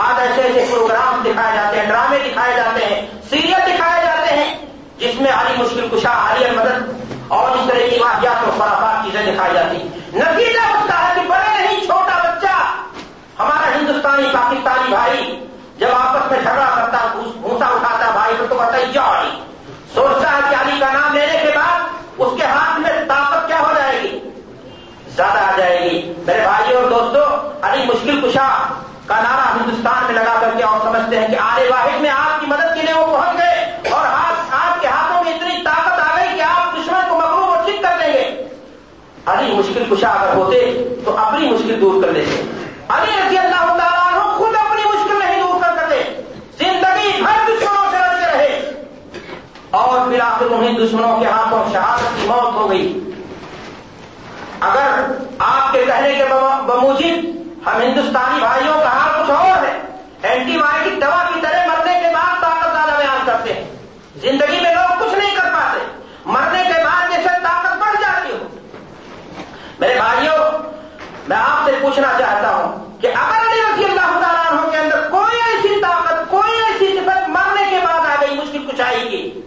[0.06, 4.54] آج ایسے ایسے پروگرام دکھائے جاتے ہیں ڈرامے دکھائے جاتے ہیں سیریل دکھائے جاتے ہیں
[4.98, 6.92] جس میں علی مشکل کشا علی مدد
[7.28, 9.78] اور اس طرح کی واقعات اور خرافات چیزیں دکھائی جاتی۔
[10.14, 12.54] نتیجہ ہوتا ہے کہ بڑے نہیں، چھوٹا بچہ،
[13.40, 16.98] ہمارا ہندوستانی پاکستانی بھائی جب آپس میں جھگڑا کرتا
[17.42, 19.30] بھوسا اٹھاتا، بھائی تو بتائیے جائی
[19.94, 21.80] سوچتا ہے کہ علی کا نام لینے کے بعد
[22.18, 24.20] اس کے ہاتھ میں طاقت کیا ہو جائے گی؟
[25.16, 28.48] زیادہ آ جائے گی۔ میرے بھائی اور دوستوں علی مشکل کشا
[29.06, 32.40] کا نعرہ ہندوستان میں لگا کر کے اور سمجھتے ہیں کہ آنے واحد میں آپ
[32.40, 34.06] کی مدد کے لیے وہ پہنچ گئے اور
[34.52, 37.82] آپ کے ہاتھوں میں اتنی طاقت آ گئی کہ آپ دشمن کو مغروب اور ٹھیک
[37.84, 38.48] کر دیں گے
[39.26, 42.42] علی مشکل کشا اگر ہوتے تو اپنی مشکل دور کر لیتے
[42.90, 46.22] علی رضی اللہ تعالیٰ خود اپنی مشکل نہیں دور کر کرتے
[46.58, 48.84] زندگی بھر دشمنوں سے لڑتے رہے۔
[49.70, 53.00] اور پھر آخر انہیں دشمنوں کے ہاتھوں شہادت کی موت ہو گئی۔
[54.60, 56.24] اگر آپ کے کہنے کے
[56.66, 57.30] بموجب
[57.68, 59.82] ہم ہندوستانی بھائیوں کا حال کچھ اور ہے۔
[60.22, 63.64] اینٹی بایوٹک دوا کی طرح مرنے کے بعد طاقت زیادہ بیان کرتے ہیں۔
[64.16, 65.86] زندگی میں لوگ کچھ نہیں کر پاتے۔
[66.26, 68.38] مرنے کے بعد جیسے طاقت بڑھ جاتی ہو
[69.80, 70.60] میرے بھائیوں،
[71.28, 75.08] میں آپ سے پوچھنا چاہتا ہوں کہ اگر علی رضی اللہ تعالیٰ عنہ کے اندر
[75.12, 79.42] کوئی ایسی طاقت، کوئی ایسی صفت مرنے کے بعد آ گئی، مشکل کچھ آئے گی؟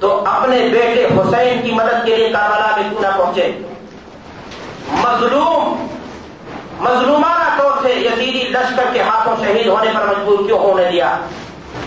[0.00, 3.58] تو اپنے بیٹے حسین کی مدد کے لیے کاربلا میں کیوں نہ پہنچے؟
[4.90, 5.86] مظلوم،
[6.78, 11.18] مظلومانہ طور سے یزیدی لشکر کے ہاتھوں شہید ہونے پر مجبور کیوں ہونے دیا؟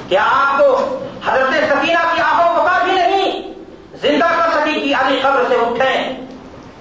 [0.10, 3.54] کیا آپ کو حضرت سکینہ کی آہوں کو کافی نہیں؟
[4.02, 6.25] زندہ کر سکی کہ علی قبر سے اٹھیں۔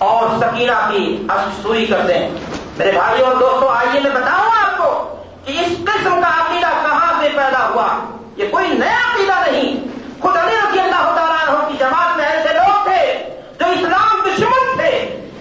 [0.05, 1.27] اور سکینہ کی
[1.63, 2.31] سوئی کر دیں
[2.77, 7.13] میرے بھائی اور دوستوں، آئیے میں بتاؤں آپ کو کہ اس قسم کا عقیدہ کہاں
[7.21, 7.99] سے پیدا ہوا؟
[8.37, 9.85] یہ کوئی نیا عقیدہ نہیں۔
[10.23, 13.19] خود علی رضی اللہ تعالیٰ عنہ کی جماعت میں ایسے لوگ تھے
[13.61, 14.91] جو اسلام دشمن تھے۔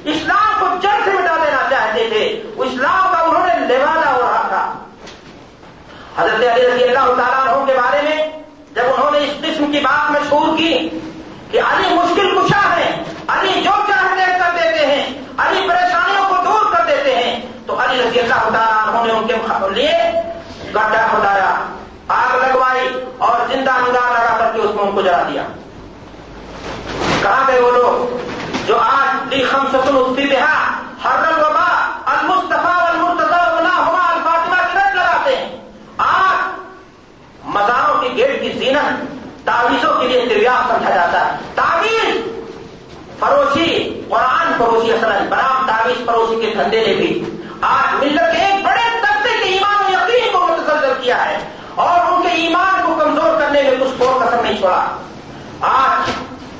[0.03, 4.21] اسلام کو جڑ سے مٹا دینا چاہتے تھے۔ وہ اسلام کا انہوں نے لبادہ ہو
[4.21, 4.73] رہا تھا۔
[6.17, 8.43] حضرت علی رضی اللہ تعالیٰ عنہ کے بارے میں
[8.75, 10.89] جب انہوں نے اس قسم کی بات مشہور کی
[11.51, 14.22] کہ علی مشکل کشا ہے، علی جو چاہتے
[15.37, 19.27] علی پریشانیوں کو دور کر دیتے ہیں، تو علی رضی اللہ تعالیٰ عنہ نے ان
[19.27, 19.33] کے
[19.73, 19.97] لیے
[20.69, 21.55] گڈھا کھدایا
[22.07, 25.43] آگ لگوائی اور زندہ انگار لگا کر کے اس میں ان کو جلا دیا۔
[27.21, 28.17] کہاں گئے وہ لوگ؟
[28.67, 30.71] جو آج خم ستن اسی بہا
[31.03, 35.57] ہر وبا المصطفیٰ المرتضا بنا ہوا الفاطمہ کی رت لگاتے ہیں۔
[35.97, 36.59] آج
[37.45, 39.03] مزاروں کے گیٹ کی زینت،
[39.45, 42.15] تعویذوں کے لیے تریاق سمجھا جاتا ہے۔ تعویذ
[43.23, 48.65] فروشی قرآن فروشی اصل برام تعویذ فروشی کے دھندے نے بھی آج ملت کے ایک
[48.65, 51.37] بڑے طبقے کے ایمان و یقین کو متسلسل کیا ہے
[51.75, 54.85] اور ان کے ایمان کو کمزور کرنے میں کچھ کو قسم نہیں چھوڑا۔
[55.61, 56.11] آج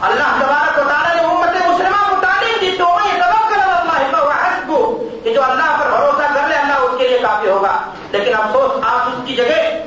[0.02, 5.08] اللہ تبارک و تعالیٰ نے امت مسلمہ کو تعلیم دی تو میں توقع اللہ کو
[5.24, 7.80] کہ جو اللہ پر بھروسہ کر لے اللہ اس کے لیے کافی ہوگا۔
[8.12, 9.80] لیکن افسوس آپ اس کی جگہ،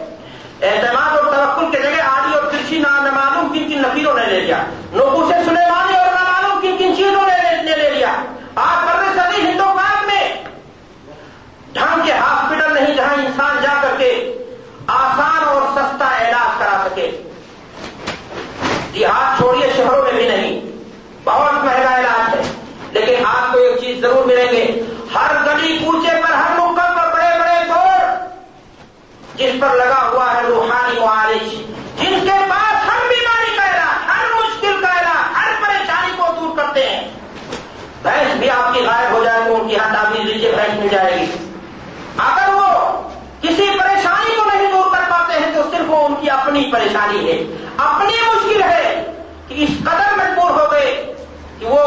[0.62, 4.40] اعتماد اور توقل کی جگہ آدھی اور کرشی نہ معلوم کن کن نفیروں نے لے
[4.40, 4.58] لیا۔
[4.92, 6.05] نوبو سے سلیمانی اور
[8.06, 10.22] نے آج پندرہ صدی ہندوستان میں
[11.72, 14.10] ڈھنگ کے ہاسپٹل نہیں جہاں انسان جا کر کے
[14.94, 17.10] آسان اور سستا علاج کرا سکے
[18.94, 20.60] دیہات چھوڑیے شہروں میں بھی نہیں
[21.24, 22.42] بہت مہنگا علاج ہے
[22.92, 24.64] لیکن آپ کو ایک چیز ضرور ملیں گے
[25.14, 30.42] ہر گلی کوچے پر ہر نکل پر بڑے بڑے بورڈ جس پر لگا ہوا ہے
[30.42, 31.50] روحانی معالج
[31.98, 36.56] جن کے پاس ہر بیماری کا علاج ہر مشکل کا علاج ہر پریشانی کو دور
[36.56, 37.02] کرتے ہیں
[38.02, 40.88] بھینس بھی آپ کی غائب ہو جائے تو ان کی یہاں تعبیر لیجیے بھینس مل
[40.88, 41.26] جائے گی
[42.18, 42.66] اگر وہ
[43.40, 47.26] کسی پریشانی کو نہیں دور کر پاتے ہیں تو صرف وہ ان کی اپنی پریشانی
[47.28, 47.38] ہے
[47.78, 49.02] اپنی مشکل ہے
[49.45, 51.14] کہ اس قدر مجبور ہو گئے
[51.58, 51.78] کہ وہ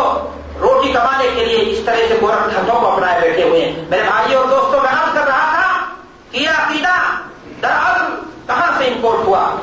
[0.60, 4.04] روٹی کمانے کے لیے اس طرح سے گورکھ دھندوں کو اپنائے بیٹھے ہوئے ہیں۔ میرے
[4.04, 5.86] بھائی اور دوستوں میں عرض کر رہا تھا
[6.32, 6.96] کہ یہ عقیدہ
[7.62, 8.16] دراصل
[8.48, 9.56] کہاں سے امپورٹ ہوا؟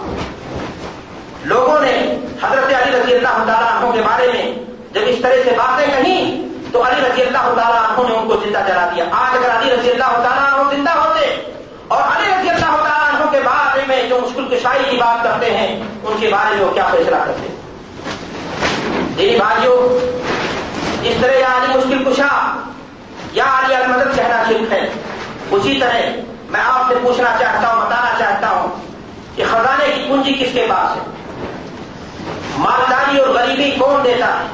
[1.44, 4.52] لوگوں نے حضرت علی رضی اللہ تعالیٰ عنہ کے بارے میں
[4.92, 8.36] جب اس طرح سے باتیں کہیں تو علی رضی اللہ تعالیٰ عنہ نے ان کو
[8.36, 11.52] زندہ جلا دیا۔ آج اگر علی رضی اللہ تعالیٰ عنہ زندہ ہوتے
[11.88, 15.24] اور علی رضی اللہ تعالیٰ عنہ کے بارے میں میں جو مشکل کشائی کی بات
[15.24, 17.65] کرتے ہیں، ان کے بارے میں وہ کیا فیصلہ کرتے؟ ہیں
[19.18, 20.06] دینی بھائیوں
[21.02, 22.56] اس طرح یا علی مشکل کشا،
[23.32, 24.90] یا علی المدد کہنا شرک ہے۔
[25.50, 25.94] اسی طرح
[26.50, 28.68] میں آپ سے پوچھنا چاہتا ہوں، بتانا چاہتا ہوں
[29.36, 31.02] کہ خزانے کی کنجی کس کے پاس ہے؟
[32.58, 34.44] مالداری اور غریبی کون دیتا ہے؟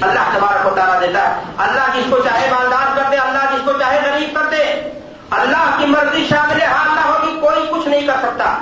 [0.00, 3.60] اللہ تبارک و تعالیٰ دیتا ہے۔ اللہ جس کو چاہے مالدار کر دے، اللہ جس
[3.64, 4.90] کو چاہے غریب کر دے۔
[5.30, 8.58] اللہ کی مرضی شامل حال نہ ہوگی کوئی کچھ نہیں کر سکتا۔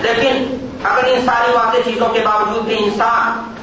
[0.00, 3.55] لیکن اگر ان ساری واقع چیزوں کے باوجود بھی انسان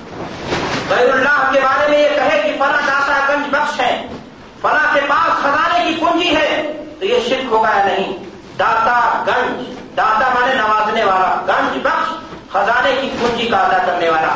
[0.90, 3.92] غیر اللہ کے بارے میں یہ کہے کہ فلاں داتا گنج بخش ہے،
[4.62, 6.62] فلاں کے پاس خزانے کی کنجی ہے،
[7.00, 8.14] تو یہ شرک ہوگا یا نہیں؟
[8.60, 9.56] داتا گنج،
[9.98, 12.08] داتا مانے نوازنے والا، گنج بخش
[12.54, 14.34] خزانے کی کنجی کا ادا کرنے والا۔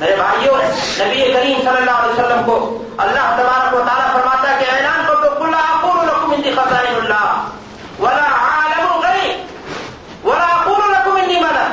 [0.00, 2.56] میرے بھائیوں، نبی کریم صلی اللہ علیہ وسلم کو
[3.04, 5.62] اللہ تبارک و تعالیٰ فرماتا ہے کہ اعلان کو تو کلا
[6.04, 7.26] لکم اندی خزائن اللہ
[8.00, 11.70] ولا عالم غریب ولا اقول لکم اندی مدد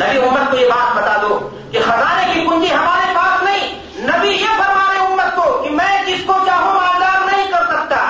[0.00, 1.38] نبی امت کو یہ بات بتا دو
[1.72, 3.64] کہ خزانے کی کنجی ہمارے پاس نہیں
[4.10, 8.04] نبی یہ فرما رہے امت کو کہ میں جس کو چاہوں مالدار نہیں کر سکتا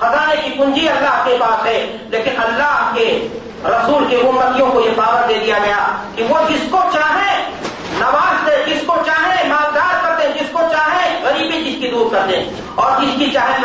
[0.00, 1.78] خزانے کی کنجی اللہ کے پاس ہے
[2.10, 3.06] لیکن اللہ کے
[3.66, 5.86] رسول کے امتیوں کو یہ پاور دے دیا گیا
[6.16, 7.52] کہ وہ جس کو چاہیں
[7.98, 12.10] نواز دے جس کو چاہے مالدار کر دیں جس کو چاہے غریبی جس کی دور
[12.12, 12.42] کر دیں
[12.74, 13.58] اور جس کی چاہے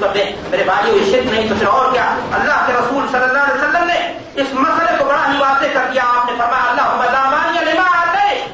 [0.00, 2.72] پریشانی دور کر دیں۔ میرے بھائیوں یہ شرک نہیں تو پھر اور کیا؟ اللہ کے
[2.72, 6.30] رسول صلی اللہ علیہ وسلم نے اس مسئلے کو بڑا ہی واضح کر دیا۔ آپ
[6.30, 8.46] نے فرمایا اللہ لما آتے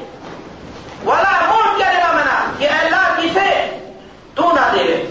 [1.07, 3.79] ولا مون کیا لما منا کہ اللہ کسے
[4.35, 5.07] تو نہ دے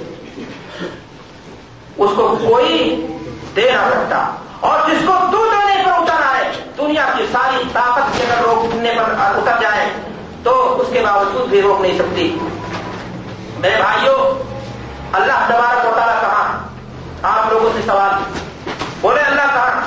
[1.97, 3.07] اس کو کوئی
[3.55, 8.17] دے نہ سکتا۔ اور جس کو تو دینے پر اتر آئے دنیا کی ساری طاقت
[8.17, 9.89] کے اگر روکنے پر اتر جائے،
[10.43, 12.37] تو اس کے باوجود بھی روک نہیں سکتی۔
[13.57, 14.45] میرے بھائیوں
[15.13, 16.67] اللہ دوبارہ کو تعالیٰ کہاں
[17.23, 18.13] آپ لوگوں سے سوال
[19.01, 19.81] بولے اللہ کہاں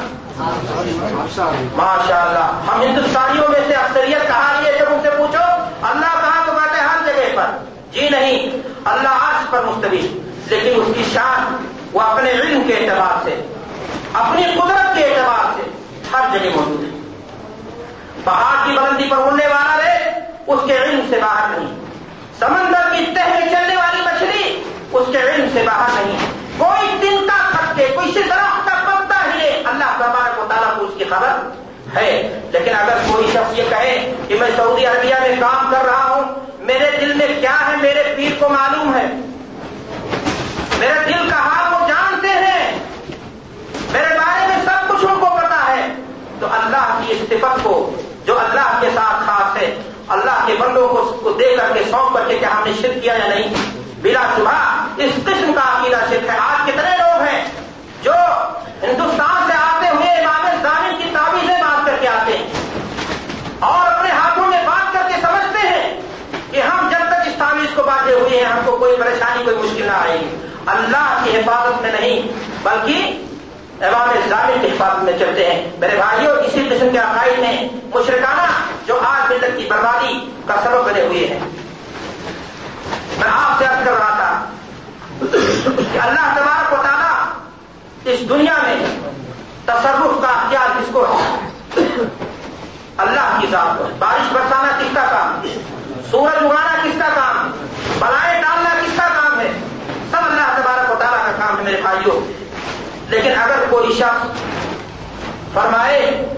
[1.77, 5.43] ماشاء اللہ ہم ہندوستانیوں میں سے اکثریت کہا یہ جب ان سے پوچھو،
[5.83, 7.51] اللہ کہاں تو بات ہے ہر جگہ پر۔
[7.93, 10.01] جی نہیں، اللہ آج پر مستوی
[10.47, 13.35] لیکن اس کی شان وہ اپنے علم کے اعتبار سے،
[14.13, 15.69] اپنی قدرت کے اعتبار سے
[16.13, 16.99] ہر جگہ موجود ہے۔
[18.25, 20.11] پہاڑ کی بلندی پر اڑنے والا رہے،
[20.47, 21.75] اس کے علم سے باہر نہیں۔
[22.39, 27.27] سمندر کی تہ میں چلنے والی مچھلی، اس کے علم سے باہر نہیں۔ کوئی دن
[27.27, 30.91] کا کھٹ کے کوئی درخت کا پتا ہی ہے اللہ تبارک کو تعالیٰ کو اس
[30.99, 31.39] کی خبر
[31.97, 36.05] ہے۔ لیکن اگر کوئی شخص یہ کہے کہ میں سعودی عربیہ میں کام کر رہا
[36.05, 36.23] ہوں،
[36.59, 39.07] میرے دل میں کیا ہے؟ میرے پیر کو معلوم ہے۔
[40.79, 42.79] میرے دل کا حال وہ جانتے ہیں۔
[43.93, 45.87] میرے بارے میں سب کچھ ان کو پتا ہے۔
[46.41, 47.91] تو اللہ کی اس صفت کو
[48.27, 52.29] جو اللہ کے ساتھ خاص ہے، اللہ کے بندوں کو دے کر کے سونپ کر
[52.29, 53.55] کے کیا ہم نے شرک کیا یا نہیں۔
[54.03, 57.45] بلا شبہ اس قسم کا عقیدہ شرک ہے۔ آج کتنے لوگ ہیں
[58.03, 58.13] جو
[58.83, 62.47] ہندوستان سے آتے ہوئے امام زامن کی تعویذیں بات کر کے آتے ہیں
[63.61, 66.01] اور اپنے ہاتھوں میں بات کر کے سمجھتے ہیں
[66.51, 69.57] کہ ہم جب تک اس تعویذ کو باندھے ہوئے ہیں، ہم کو کوئی پریشانی، کوئی
[69.57, 72.23] مشکل نہ آئے گی۔ اللہ کی حفاظت میں نہیں،
[72.63, 73.25] بلکہ
[73.85, 78.47] امام ظالم کی حفاظت میں چلتے ہیں۔ میرے بھائیوں، اسی قسم کے عقائد میں مشرکانہ
[78.87, 81.39] جو آج ملت کی بربادی کا سبب بنے ہوئے ہیں۔
[83.19, 84.45] میں آپ سے عرض کر رہا تھا
[85.93, 87.25] کہ اللہ تبارک و تعالیٰ
[88.05, 88.77] اس دنیا میں
[89.65, 91.49] تصرف کا اختیار کس کو ہے؟
[92.97, 95.49] اللہ کی ذات کو بارش برسانا کس کا کام؟
[96.11, 97.51] سورج اگانا کس کا کام؟
[97.99, 99.53] بلائیں ڈالنا کس کا کام ہے؟
[100.11, 102.33] سب اللہ تبارک و تعالیٰ کا کام ہے میرے بھائیوں۔
[103.09, 104.27] لیکن اگر کوئی شخص
[105.55, 106.29] فرمائے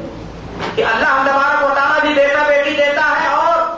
[0.74, 3.76] کہ اللہ تبارک و تعالیٰ بھی بیٹا بیٹی دیتا ہے اور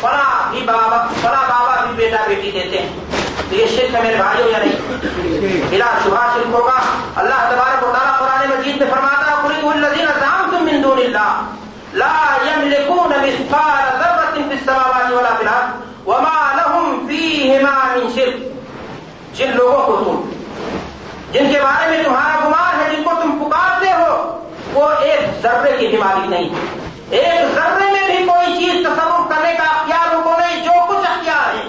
[0.00, 2.88] فلا بھی بابا فلا بابا بھی بیٹا بیٹی دیتے ہیں۔
[3.50, 6.80] تو یہ شرک ہے میرے بھائیوں یا نہیں؟ بلا شبہ شرک ہوگا۔
[7.16, 11.40] اللہ تبارک و تعالیٰ قرآن مجید میں فرماتا قلت الذین زعمتم من دون اللہ
[11.92, 18.54] لا يملكون مثقال ذرة في السماوات ولا في الارض وما لهم فيهما من شرك۔
[19.34, 20.30] جن لوگوں کو تم،
[21.32, 24.38] جن کے بارے میں تمہارا گمان ہے، جن کو تم پکارتے ہو،
[24.72, 26.48] وہ ایک ذرے کی بیماری نہیں۔
[27.10, 31.10] ایک ذرے میں بھی کوئی چیز تصور کرنے کا اختیار ان کو نہیں، جو کچھ
[31.10, 31.62] اختیار ہے۔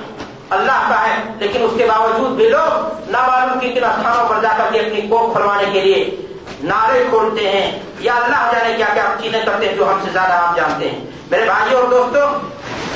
[0.49, 4.53] اللہ کا ہے، لیکن اس کے باوجود بھی لوگ نابالو کی کن استھانوں پر جا
[4.57, 6.21] کر کے اپنی کوک کھلوانے کے لیے
[6.63, 10.33] نعرے کھولتے ہیں۔ یا اللہ جانے کیا کیا چیزیں کرتے ہیں جو ہم سے زیادہ
[10.33, 12.29] آپ جانتے ہیں۔ میرے بھائیوں اور دوستوں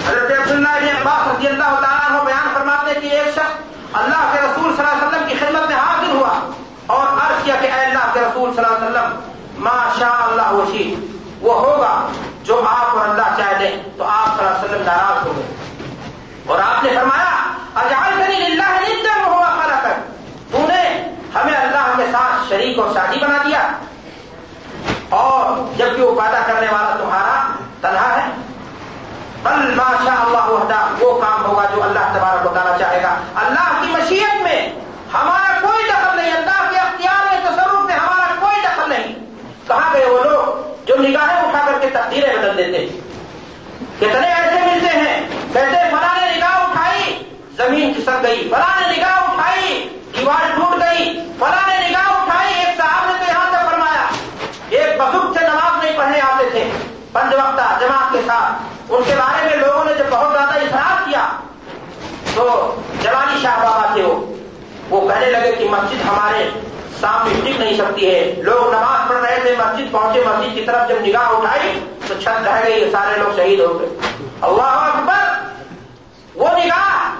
[0.10, 3.52] حضرت عبداللہ ابن عباس رضی اللہ تعالیٰ بیان فرماتے کہ ایک شخص
[3.94, 6.50] اللہ کے رسول صلی اللہ علیہ وسلم کی خدمت میں حاضر ہوا
[6.86, 9.20] اور عرض کیا کہ اے اللہ کے رسول صلی اللہ علیہ وسلم
[9.58, 10.96] ما شاء اللہ وشی
[11.42, 12.08] وہ ہوگا
[12.44, 15.56] جو آپ اور اللہ چاہ دیں، تو آپ صلی اللہ علیہ وسلم ناراض ہو گئے۔
[16.48, 19.94] اور آپ نے فرمایا اجال کریں اللہ ہوا خلا کر
[20.52, 23.72] تو نے ہمیں اللہ کے ساتھ شریک اور شادی بنا دیا۔
[25.10, 28.30] اور جبکہ وہ پیدا کرنے والا تمہارا تنہا ہے،
[29.44, 33.92] بل ماشاء اللہ وحدہ، وہ کام ہوگا جو اللہ تبارک بتانا چاہے گا۔ اللہ کی
[33.92, 34.70] مشیت میں
[35.14, 39.16] ہمارا کوئی دخل نہیں اللہ کے اختیار میں تصرف میں ہمارا کوئی دخل نہیں
[39.68, 42.88] کہاں گئے وہ لوگ جو نگاہیں اٹھا کر کے تقدیریں بدل دیتے ہیں۔
[44.00, 47.24] کتنے ایسے ملتے ہیں، کہتے فلاں نے نگاہ اٹھائی،
[47.58, 52.78] زمین کسک گئی، فلاں نے نگاہ اٹھائی، دیوار ٹوٹ گئی، فلاں نے نگاہ اٹھائی، ایک
[52.78, 54.10] صاحب نے تو یہاں سے فرمایا۔
[54.70, 56.72] ایک بزرگ سے نماز نہیں پڑھنے آتے تھے۔
[57.12, 58.54] پنج وقتہ جماعت کے ساتھ۔
[58.90, 61.30] ان کے بارے میں لوگوں نے جب بہت زیادہ اظہار کیا،
[62.36, 64.04] تو جوانی شاہ بابا تھے
[64.90, 66.50] وہ کہنے لگے کہ مسجد ہمارے
[67.02, 70.90] سامنے ٹک نہیں سکتی ہے۔ لوگ نماز پڑھ رہے تھے، مسجد پہنچے، مسجد کی طرف
[70.90, 73.90] جب نگاہ اٹھائی تو چھت رہ گئی سارے لوگ شہید ہو گئے۔
[74.42, 75.40] اللہ اکبر!
[76.36, 77.16] وہ نگاہ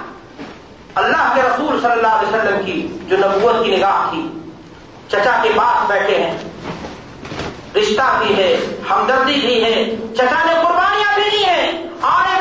[0.94, 4.28] اللہ کے رسول صلی اللہ علیہ وسلم کی، جو نبوت کی نگاہ تھی۔
[5.08, 6.38] چچا کے پاس بیٹھے ہیں۔
[7.76, 8.56] رشتہ بھی ہے،
[8.90, 9.84] ہمدردی بھی ہے۔
[10.16, 12.39] چچا نے قربانیاں بھی دی ہیں۔ آنے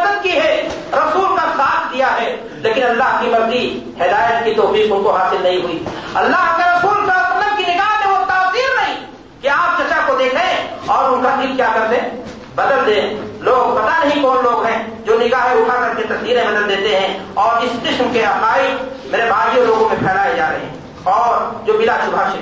[0.00, 4.86] مدد کی ہے، رسول کا ساتھ دیا ہے، لیکن اللہ کی مرضی، ہدایت کی توفیق
[4.90, 5.84] ان کو حاصل نہیں ہوئی۔
[6.14, 9.06] اللہ کے رسول صلی اللہ علیہ وسلم کی نگاہ میں وہ تاثیر نہیں
[9.42, 13.76] کہ آپ چچا کو دیکھیں اور ان کا دل کیا کر دیں۔ بدل دیں۔ لوگ،
[13.76, 17.62] پتہ نہیں کون لوگ ہیں جو نگاہیں اٹھا کر کے تصویریں بدل دیتے ہیں اور
[17.62, 21.96] اس قسم کے عقائد میرے بھائیوں لوگوں میں پھیلائے جا رہے ہیں اور جو بلا
[22.04, 22.36] شبھاشت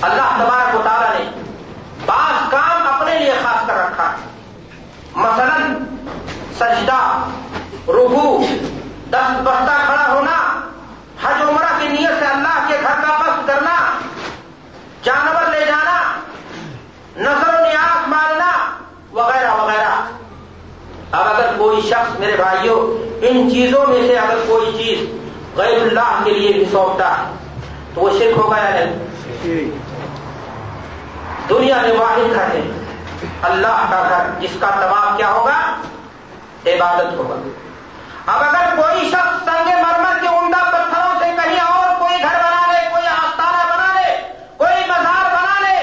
[0.00, 1.42] اللہ تبارک و تعالیٰ نے
[2.06, 4.37] بعض کام اپنے لیے خاص کر رکھا ہے۔
[5.18, 5.56] مثلا
[6.58, 7.00] سجدہ
[7.88, 8.38] رگو
[9.10, 10.36] دست بستہ کھڑا ہونا
[11.22, 13.76] حج عمرہ کی نیت سے اللہ کے گھر کا قصد کرنا
[15.02, 15.98] جانور لے جانا
[17.16, 18.52] نظر و نیاز ماننا
[19.12, 19.94] وغیرہ وغیرہ۔
[21.12, 22.76] اب اگر کوئی شخص میرے بھائیوں
[23.28, 27.24] ان چیزوں میں سے اگر کوئی چیز غیر اللہ کے لیے بھی سونپتا ہے
[27.94, 28.84] تو وہ شرک ہو گیا ہے
[31.48, 32.62] دنیا میں واحد گھر ہے
[33.42, 35.58] اللہ کا گھر، جس کا طباف کیا ہوگا؟
[36.66, 37.34] عبادت ہوگا۔
[38.26, 42.72] اب اگر کوئی شخص سنگ مرمر کے عمدہ پتھروں سے کہیں اور کوئی گھر بنا
[42.72, 44.16] لے، کوئی آستانہ بنا لے،
[44.56, 45.76] کوئی مزار بنا لے،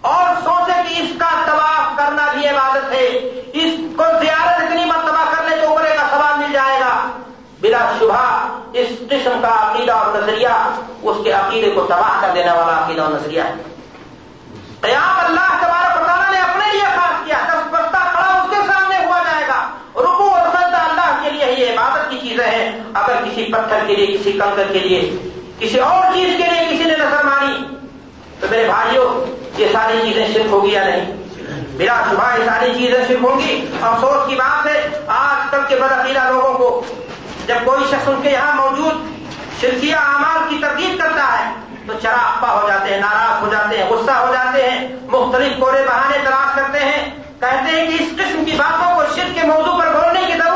[0.00, 3.06] اور سوچے کہ اس کا طباف کرنا بھی عبادت ہے،
[3.52, 6.94] اس کو زیارت اتنی مرتبہ کر لے تو عمرے کا سوال مل جائے گا۔
[7.60, 10.48] بلا شبہ اس قسم کا عقیدہ اور نظریہ،
[11.02, 13.54] اس کے عقیدے کو تباہ کر دینے والا عقیدہ اور نظریہ ہے۔
[14.80, 18.96] قیام اللہ تبارک تعالیٰ نے اپنے لیے خاص کیا دس بستہ کھڑا اس کے سامنے
[18.96, 19.58] ہوا جائے گا
[19.96, 23.96] رکو اور سجدہ اللہ کے لیے یہ عبادت کی چیزیں ہیں اگر کسی پتھر کے
[23.96, 25.16] لیے، کسی کنکر کے لیے،
[25.58, 27.76] کسی اور چیز کے لیے کسی نے نظر مانی۔
[28.40, 29.24] تو میرے بھائیوں
[29.58, 31.12] یہ ساری چیزیں شرک ہوگی یا نہیں؟
[31.74, 35.76] میرا صبح یہ ساری چیزیں شرک ہوں گی؟ افسوس کی بات ہے، آج کل کے
[35.76, 36.84] بدعقیدہ لوگوں کو،
[37.46, 38.92] جب کوئی شخص ان کے یہاں موجود
[39.60, 41.52] شرکیہ اعمال کی تردید کرتا ہے،
[41.86, 45.84] تو چراغ ہو جاتے ہیں، ناراض ہو جاتے ہیں، غصہ ہو جاتے ہیں، مختلف کورے
[45.86, 49.78] بہانے تلاش کرتے ہیں، کہتے ہیں کہ اس قسم کی باتوں کو شرک کے موضوع
[49.78, 50.51] پر بولنے کی ضرورت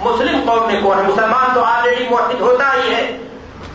[0.00, 3.18] مسلم قوم میں کون ہے؟ مسلمان تو آلریڈی موحد ہوتا ہی ہے۔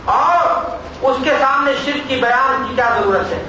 [0.04, 0.64] اور
[1.02, 3.42] اس کے سامنے شرک کی بیان کی کیا ضرورت ہے؟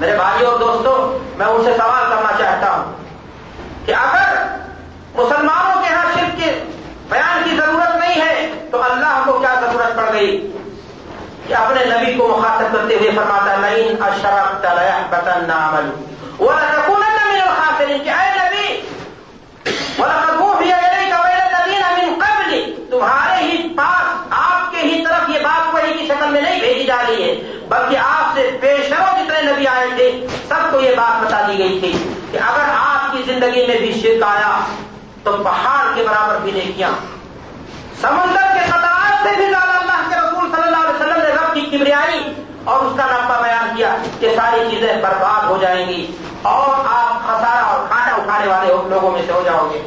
[0.00, 2.92] میرے بھائیوں اور دوستوں، میں ان سے سوال کرنا چاہتا ہوں
[3.86, 4.44] کہ اگر
[5.14, 6.64] مسلمانوں کے ہاں شرک کے
[7.08, 10.52] بیان کی ضرورت نہیں ہے، تو اللہ کو کیا ضرورت پڑ گئی؟
[11.46, 14.66] کہ اپنے نبی کو مخاطب کرتے ہوئے فرماتا نئین اشرف
[15.10, 15.90] بطن نامل
[16.38, 18.80] وہ رکھون نبی کہ اے نبی
[19.98, 25.28] وہ رکھو بھی اگلے قبل نبی امین قبل تمہارے ہی پاس آپ کے ہی طرف
[25.30, 27.34] یہ بات وہی کی شکل میں نہیں بھیجی جا رہی ہے،
[27.68, 31.78] بلکہ آپ سے پیشروں جتنے نبی آئے تھے، سب کو یہ بات بتا دی گئی
[31.80, 31.92] تھی
[32.30, 34.58] کہ اگر آپ کی زندگی میں بھی شرک آیا
[35.22, 36.90] تو پہاڑ کے برابر بھی نہیں کیا۔
[38.00, 41.54] سمندر کے خطرات سے بھی زیادہ اللہ کے رسول صلی اللہ علیہ وسلم نے رب
[41.54, 42.22] کی کبریائی
[42.64, 46.06] اور اس کا نقبہ بیان کیا کہ ساری چیزیں برباد ہو جائیں گی
[46.42, 49.82] اور آپ خسارہ اور کھانا اٹھانے والے لوگوں میں سے ہو جاؤ گے۔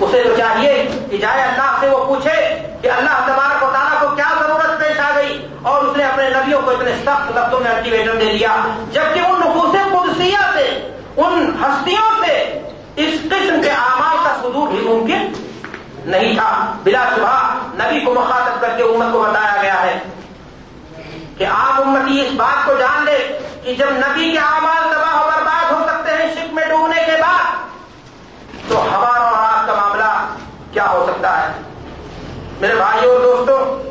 [0.00, 0.72] اسے تو چاہیے
[1.10, 2.34] کہ جائے اللہ سے وہ پوچھے
[2.82, 6.28] کہ اللہ تبارک و تعالیٰ کو کیا ضرورت پیش آ گئی اور اس نے اپنے
[6.30, 8.56] نبیوں کو اتنے سخت لفظوں میں الٹیویٹر دے دیا۔
[8.92, 10.66] جبکہ ان نفوس قدسیہ سے،
[11.16, 12.34] ان ہستیوں سے
[12.96, 15.32] اس قسم کے اعمال کا صدور بھی ممکن
[16.10, 16.50] نہیں تھا۔
[16.84, 17.34] بلا شبہ
[17.74, 19.98] نبی کو مخاطب کر کے امت کو بتایا گیا ہے
[21.38, 23.18] کہ عام امتی اس بات کو جان لے
[23.64, 27.16] کہ جب نبی کے اعمال تباہ و برباد ہو سکتے ہیں شک میں ڈوبنے کے
[27.20, 27.44] بعد،
[28.68, 30.10] تو ہمارا اور آپ کا معاملہ
[30.72, 31.52] کیا ہو سکتا ہے
[32.60, 33.82] میرے بھائیوں اور دوستوں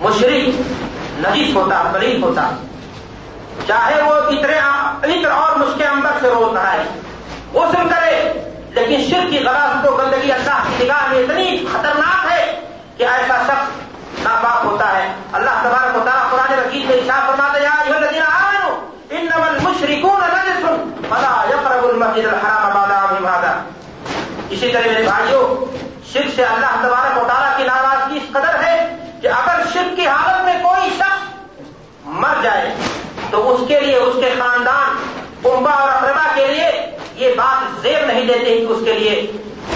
[0.00, 0.60] مشرق
[1.18, 2.50] نجیس ہوتا، غریب ہوتا۔
[3.66, 4.58] چاہے وہ اتنے
[5.02, 6.82] عطر اور مشکل اندر سے روز رہا ہے
[7.54, 8.32] غسل کرے،
[8.70, 12.60] لیکن شرک کی غلط تو گندگی اللہ کی نگاہ میں اتنی خطرناک ہے
[12.96, 17.26] کہ ایسا شخص ناپاک ہوتا ہے۔ اللہ تبارک و تعالیٰ قرآن قرآن وکیل میں اشاع
[17.26, 18.76] فرماتا یا ایھا الذین آمنوا،
[19.10, 20.66] انما المشركون نجس
[21.08, 23.52] فلا يقربوا المسجد الحرام بعد عامهم هذا.
[24.50, 25.73] اسی طرح میرے بھائیوں
[26.14, 28.74] شرک سے اللہ تبارک و تعالیٰ کی ناراضگی اس قدر ہے
[29.22, 32.74] کہ اگر شرک کی حالت میں کوئی شخص مر جائے
[33.30, 34.98] تو اس کے لیے اس کے خاندان
[35.42, 36.70] کنبا اور اقربا کے لیے
[37.16, 39.14] یہ بات زیر نہیں دیتے کہ اس کے لیے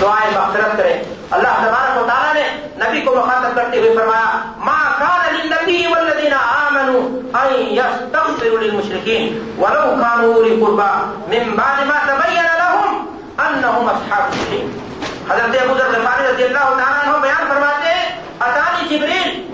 [0.00, 0.92] دعائیں مغفرت کرے
[1.30, 2.48] اللہ تبارک و تعالیٰ نے
[2.84, 7.00] نبی کو مخاطب کرتے ہوئے فرمایا ماں کان للنبی والذین آمنوا
[7.42, 10.90] ان یستغفروا للمشرکین ولو كانوا اولی قربا۔
[11.28, 13.06] من بعد ما تبین لهم
[13.38, 14.87] انهم اصحاب الجحیم۔
[15.30, 18.04] حضرت ابو ذر غفاری رضی اللہ تعالیٰ عنہ بیان فرماتے ہیں،
[18.40, 19.46] اتانی جبریل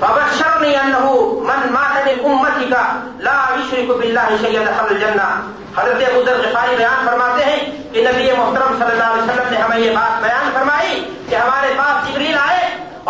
[0.00, 1.06] فبشرنی انه
[1.46, 2.82] من مات من امتی کا
[3.28, 5.28] لا یشرک باللہ شیئا دخل الجنہ.
[5.76, 7.58] حضرت ابو ذر غفاری بیان فرماتے ہیں
[7.92, 11.72] کہ نبی محترم صلی اللہ علیہ وسلم نے ہمیں یہ بات بیان فرمائی کہ ہمارے
[11.78, 12.60] پاس جبریل آئے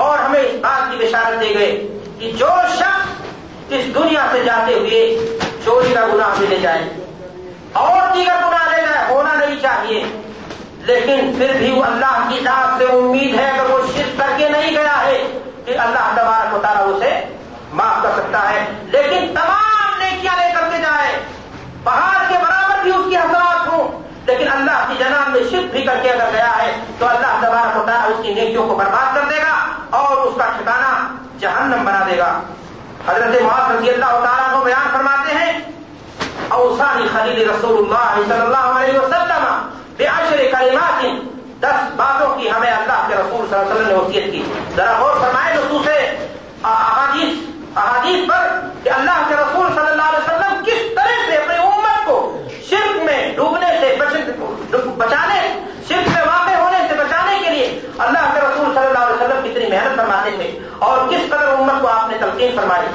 [0.05, 1.70] اور ہمیں اس بات کی بشارت دے گئے
[2.20, 5.03] کہ جو شخص اس دنیا سے جاتے ہوئے
[5.64, 6.82] چوری کا گناہ ملے جائے۔
[7.72, 10.22] اور دیگر گناہ لے جائے ہونا نہیں چاہیے۔
[10.78, 14.48] لیکن پھر بھی وہ اللہ کی ذات سے امید ہے، اگر وہ شرک کر کے
[14.48, 17.20] نہیں گیا ہے، کہ اللہ تبارک و تعالیٰ اسے
[17.72, 21.18] معاف کر سکتا ہے۔ لیکن تمام نیکیاں لے کر کے جائے۔
[21.84, 25.82] پہاڑ کے برابر بھی اس کی حضرات ہوں۔ لیکن اللہ کی جناب میں شرک بھی
[25.82, 29.20] کر کے اگر گیا ہے، تو اللہ تبارک ہوتا اس کی نیکیوں کو برباد کر
[29.30, 32.40] دے گا اور اس کا ٹھکانا جہنم بنا دے گا۔
[33.08, 35.67] حضرت محاذ رضی اللہ تعالیٰ کو بیان فرماتے ہیں
[36.55, 39.44] اوسانی خلیل رسول اللہ صلی اللہ علیہ وسلم
[39.96, 41.05] بے عشر کلمات
[41.62, 44.42] دس باتوں کی ہمیں اللہ کے رسول صلی اللہ علیہ وسلم نے وصیت کی.
[44.76, 45.96] ذرا غور فرمائے تو دوسرے
[46.64, 47.38] احادیث
[47.76, 48.49] احادیث پر
[48.82, 52.16] کہ اللہ کے رسول صلی اللہ علیہ وسلم کس طرح سے اپنی امت کو
[52.70, 53.94] شرک میں ڈوبنے سے
[54.96, 55.40] بچانے
[55.88, 59.44] شرک میں واقع ہونے سے بچانے کے لیے اللہ کے رسول صلی اللہ علیہ وسلم
[59.44, 62.86] کتنی محنت فرماتے تھے اور کس قدر امت کو آپ نے تلقین فرمائی.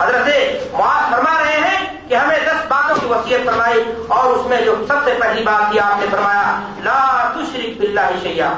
[0.00, 4.60] حضرت معاذ فرما رہے ہیں کہ ہمیں دس باتوں کی وصیت فرمائی اور اس میں
[4.60, 7.00] جو سب سے پہلی بات کی آپ نے فرمایا، لا
[7.34, 8.54] تشرک باللہ شیعہ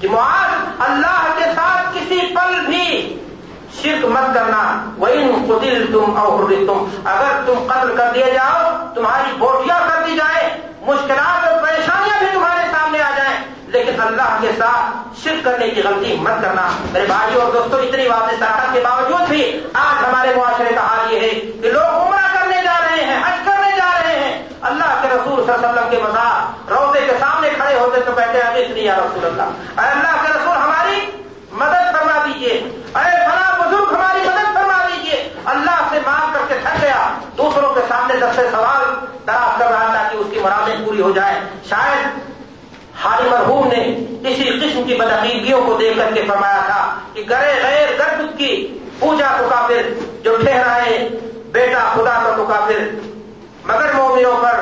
[0.00, 2.86] کہ معاذ اللہ کے ساتھ کسی پل بھی
[3.82, 4.62] شرک مت کرنا۔
[4.98, 10.16] وہی قدل تم اور تم اگر تم قتل کر دیے جاؤ، تمہاری بوٹیاں کر دی
[10.16, 10.48] جائے،
[10.86, 15.82] مشکلات اور پریشانیاں بھی تمہارے سامنے آ جائیں لیکن اللہ کے ساتھ شرک کرنے کی
[15.82, 20.34] غلطی مت کرنا۔ میرے بھائی اور دوستوں اتنی واضح طاقت کے باوجود بھی آج ہمارے
[20.36, 23.90] معاشرے کا حال یہ ہے کہ لوگ عمرہ کرنے جا رہے ہیں، حج کرنے جا
[24.02, 27.78] رہے ہیں۔ اللہ کے رسول صلی اللہ علیہ وسلم کے مزار روزے کے سامنے کھڑے
[27.78, 31.10] ہوتے تو کہتے ہیں، ابھی اتنی یا رسول اللہ۔ اے اللہ کے رسول، ہماری
[31.52, 36.58] مدد فرما دیجیے اے فلاں بزرگ، ہماری مدد فرما دیجیے اللہ سے مانگ کر کے
[36.62, 40.76] تھک گیا۔ دوسروں کے سامنے دس سوال دراز کر رہا تھا کہ اس کی مرادیں
[40.84, 42.31] پوری ہو جائیں۔ شاید
[43.04, 43.82] حال مرحوم نے
[44.30, 46.80] اسی قسم کی بدعقیدگیوں کو دیکھ کر کے فرمایا تھا
[47.14, 48.52] کہ گرے غیر گرد کی
[48.98, 49.88] پوجا تو کافر
[50.24, 51.08] جو ٹھہرائے
[51.52, 52.84] بیٹا خدا کا تو کافر،
[53.64, 54.60] مگر مومنوں پر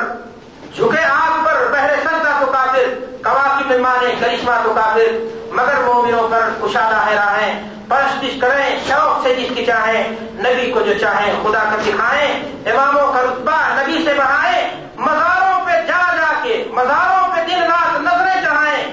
[0.76, 5.18] جھکے آگ پر بہرے سجدہ تو کافر کوا کی مہمانے کرشمہ تو کافر،
[5.52, 10.02] مگر مومنوں پر کشادہ ہے راہیں پرستش کریں، شوق سے جس کی چاہیں،
[10.42, 12.28] نبی کو جو چاہیں خدا کا دکھائیں
[12.70, 18.00] اماموں کا رتبہ نبی سے بڑھائیں مزاروں پہ جا جا کے مزاروں پہ دن رات
[18.00, 18.84] نظریں چڑھائیں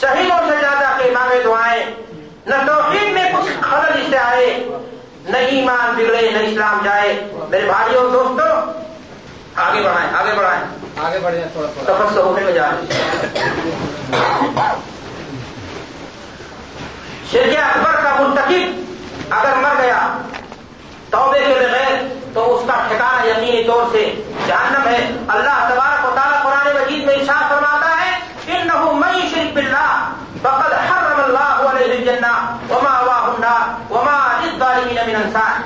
[0.00, 1.84] شہیدوں سے جا جا کے مانگے دعائیں
[2.46, 3.50] نہ توحید میں کچھ
[4.28, 4.68] آئے
[5.24, 7.12] نہ ایمان بگڑے نہ اسلام جائے۔
[7.48, 8.72] میرے بھائیوں دوستوں
[9.54, 10.62] آگے بڑھائیں آگے بڑھائیں۔
[11.06, 12.76] آگے بڑھیں تھوڑا تھوڑا۔ سفر سے ہونے میں جائیں۔
[17.32, 18.92] شرک اکبر کا منتخب
[19.30, 20.18] اگر مر گیا
[21.10, 22.02] توبے کے بغیر
[22.34, 24.04] تو اس کا ٹھکانا یقینی طور سے
[24.46, 28.08] جہنم ہے۔ اللہ تبارک و تعالیٰ قرآن مجید میں ارشاد فرماتا ہے
[28.48, 29.90] انه من يشرك بالله
[30.42, 32.34] فقد حرم الله عليه الجنة
[32.70, 34.07] وما واه النار وما
[34.58, 35.60] للظالمين من انصار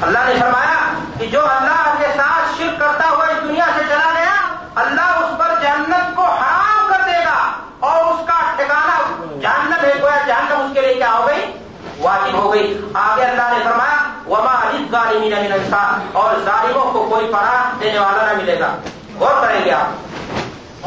[0.00, 4.10] اللہ نے فرمایا کہ جو اللہ کے ساتھ شرک کرتا ہوا اس دنیا سے چلا
[4.18, 4.34] گیا،
[4.74, 9.92] اللہ اس پر جہنت کو حرام کر دے گا اور اس کا ٹھکانا جہنم ہے۔
[10.02, 11.52] گویا جہنم اس کے لیے کیا ہو گئی؟
[11.98, 13.96] واجب ہو گئی۔ آگے اللہ نے فرمایا،
[14.26, 18.76] وما ظالمین من انصار اور ظالموں کو کوئی پناہ دینے والا نہ ملے گا۔
[19.18, 19.86] غور کریں گے آپ۔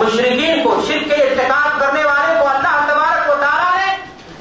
[0.02, 3.96] مشرقین کو شرک کے ارتکاب کرنے والے کو اللہ تبارک و تعالیٰ نے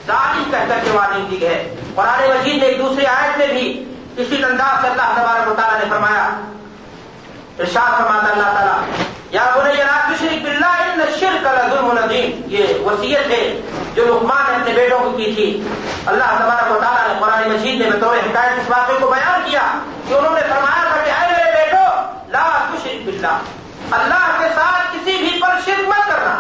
[0.08, 1.56] ظالم کہہ کر کے وارننگ دی ہے۔
[1.94, 3.66] قرآن مجید نے ایک دوسری آیت میں بھی
[4.16, 6.24] اسی انداز سے اللہ تبارک و تعالیٰ نے فرمایا۔
[7.58, 8.80] ارشاد فرماتا اللہ تعالیٰ،
[9.30, 13.42] یا بولے لا تشرک باللہ ان الشرک لظلم ندیم یہ وصیت ہے
[13.94, 15.48] جو لقمان نے اپنے بیٹوں کو کی تھی۔
[16.06, 19.66] اللہ تبارک و تعالیٰ نے قرآن مجید میں بطور حکایت اس واقعے کو بیان کیا
[20.08, 21.84] کہ انہوں نے فرمایا تھا کہ اے میرے بیٹو،
[22.28, 23.38] لا تشرک باللہ،
[23.90, 26.34] اللہ کے ساتھ کسی بھی پر شرک مت کرنا۔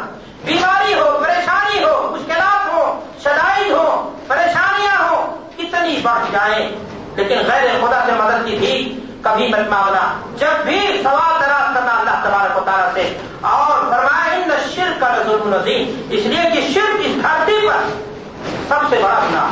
[0.44, 3.88] بیماری ہو، پریشانی ہو، مشکلات ہو شدائد ہو،
[4.26, 6.68] پریشانیاں ہو کبھی بڑھ جائیں۔
[7.16, 11.98] لیکن غیر خدا سے مدد کی بھی کبھی مت مانگنا۔ جب بھی سوال دراز کرنا
[11.98, 16.60] اللہ تبارک و تعالیٰ سے، اور فرمائے ان شرک کا ظلم نظیم اس لیے کہ
[16.74, 17.88] شرک اس دھرتی پر
[18.68, 19.48] سب سے بڑا گنا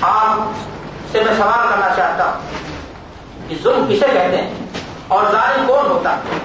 [0.00, 0.38] آپ
[1.12, 4.54] سے میں سوال کرنا چاہتا ہوں کہ ظلم کسے کہتے ہیں
[5.08, 6.38] اور ظالم کون ہوتا ہے؟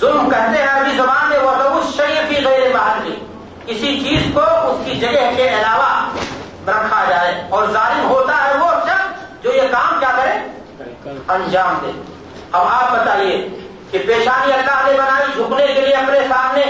[0.00, 3.16] ظلم کہتے ہیں عربی زبان میں وہ روز شریفی غیر محلی
[3.66, 6.08] کسی چیز کو اس کی جگہ کے علاوہ
[6.68, 10.30] رکھا جائے۔ اور ظالم ہوتا ہے وہ شخص جو یہ کام کیا کرے؟
[11.28, 12.02] انجام دے۔
[12.52, 13.48] اب آپ بتائیے
[13.90, 16.64] کہ پیشانی اللہ نے بنائی جھکنے کے لیے اپنے سامنے۔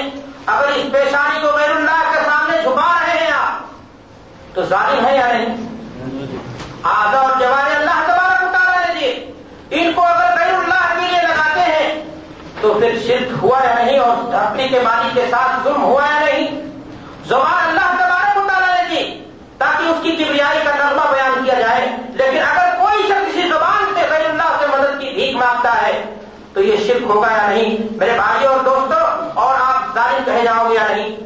[0.46, 3.64] اگر اس پیشانی کو غیر اللہ کے سامنے جھکا رہے ہیں آپ،
[4.54, 5.56] تو ظالم ہے یا نہیں؟
[6.82, 9.32] آدھا اور جوان اللہ تبارک اتار رہے دیے۔
[9.70, 12.04] ان کو اگر غیر اللہ کے لیے لگاتے ہیں
[12.64, 16.24] تو پھر شرک ہوا یا نہیں اور دھرتی کے مالی کے ساتھ ظلم ہوا یا
[16.24, 16.70] نہیں؟
[17.24, 19.24] زبان اللہ تبارک اتارا دی
[19.58, 23.94] تاکہ اس کی کبریائی کا نغمہ بیان کیا جائے۔ لیکن اگر کوئی شخص کسی زبان
[23.94, 26.14] سے غیر اللہ سے مدد کی بھیک مانگتا ہے
[26.54, 30.68] تو یہ شرک ہوگا یا نہیں؟ میرے بھائیوں اور دوستوں اور آپ ظالم کہے جاؤ
[30.68, 31.16] گے یا نہیں؟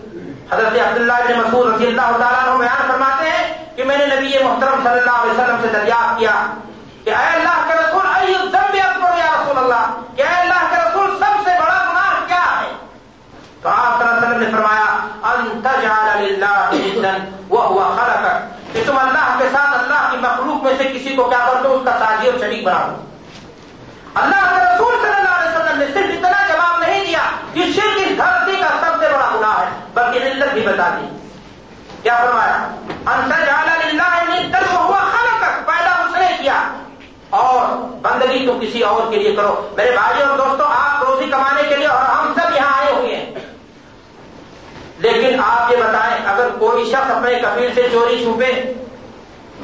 [0.53, 4.81] حضرت عبداللہ بن مسعود رضی اللہ تعالیٰ بیان فرماتے ہیں کہ میں نے نبی محترم
[4.83, 6.47] صلی اللہ علیہ وسلم سے دریافت کیا
[7.05, 10.01] کہ اے اللہ کے رسول اکبر یا رسول اللہ۔
[14.39, 14.85] وسلم نے فرمایا
[15.23, 16.17] انتظار
[17.49, 18.27] وہ ہوا خلق
[18.75, 21.75] کہ تم اللہ کے ساتھ اللہ کی مخلوق میں سے کسی کو کیا کر دو
[21.75, 23.03] اس کا سازی اور شریک بنا دو۔
[24.15, 27.97] اللہ کے رسول صلی اللہ علیہ وسلم نے صرف اتنا جواب نہیں دیا کہ شرک
[27.97, 31.19] اس دھرتی کا سب سے بڑا گناہ ہے، بلکہ علت بھی بتا دی۔
[32.03, 32.53] کیا فرمایا؟
[33.07, 33.49] انتر
[33.87, 34.09] اللہ
[34.75, 36.63] ہوا خلق پیدا اس نے کیا۔
[37.31, 41.63] اور بندگی تو کسی اور کے لیے کرو۔ میرے بھائی اور دوستوں آپ روزی کمانے
[41.63, 43.35] کے لیے اور ہم سب یہاں آئے ہوئے ہیں۔
[44.99, 48.73] لیکن آپ یہ بتائیں، اگر کوئی شخص اپنے کفیل سے چوری چھپے،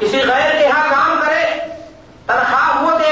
[0.00, 1.44] کسی غیر کے یہاں کام کرے،
[2.26, 3.04] تنخواہ وہ دے،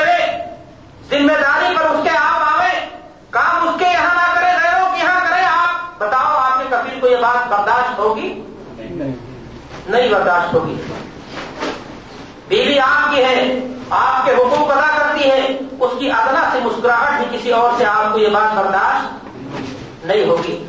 [1.11, 2.87] ذمہ داری پر اس کے آپ آوے،
[3.31, 7.01] کام اس کے یہاں نہ کرے، غیروں کے یہاں کرے، آپ بتاؤ آپ کے کفیل
[7.01, 8.43] کو یہ بات برداشت ہوگی؟
[9.87, 10.75] نہیں برداشت ہوگی۔
[12.49, 13.59] بیوی آپ کی ہے،
[13.91, 17.85] آپ کے حقوق ادا کرتی ہے، اس کی ادنا سے مسکراہٹ بھی کسی اور سے
[17.85, 19.27] آپ کو یہ بات برداشت
[20.07, 20.62] نہیں ہوگی۔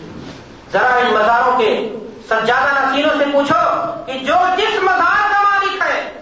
[0.73, 1.89] ذرا ان مزاروں کے
[2.29, 3.59] سجادہ نسینوں سے پوچھو
[4.05, 6.13] کہ جو جس مزار کا مالک ہے،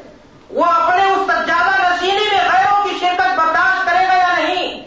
[0.49, 4.83] وہ اپنے اس سجادہ نشینی میں غیروں کی شرکت برداشت کرے گا یا نہیں؟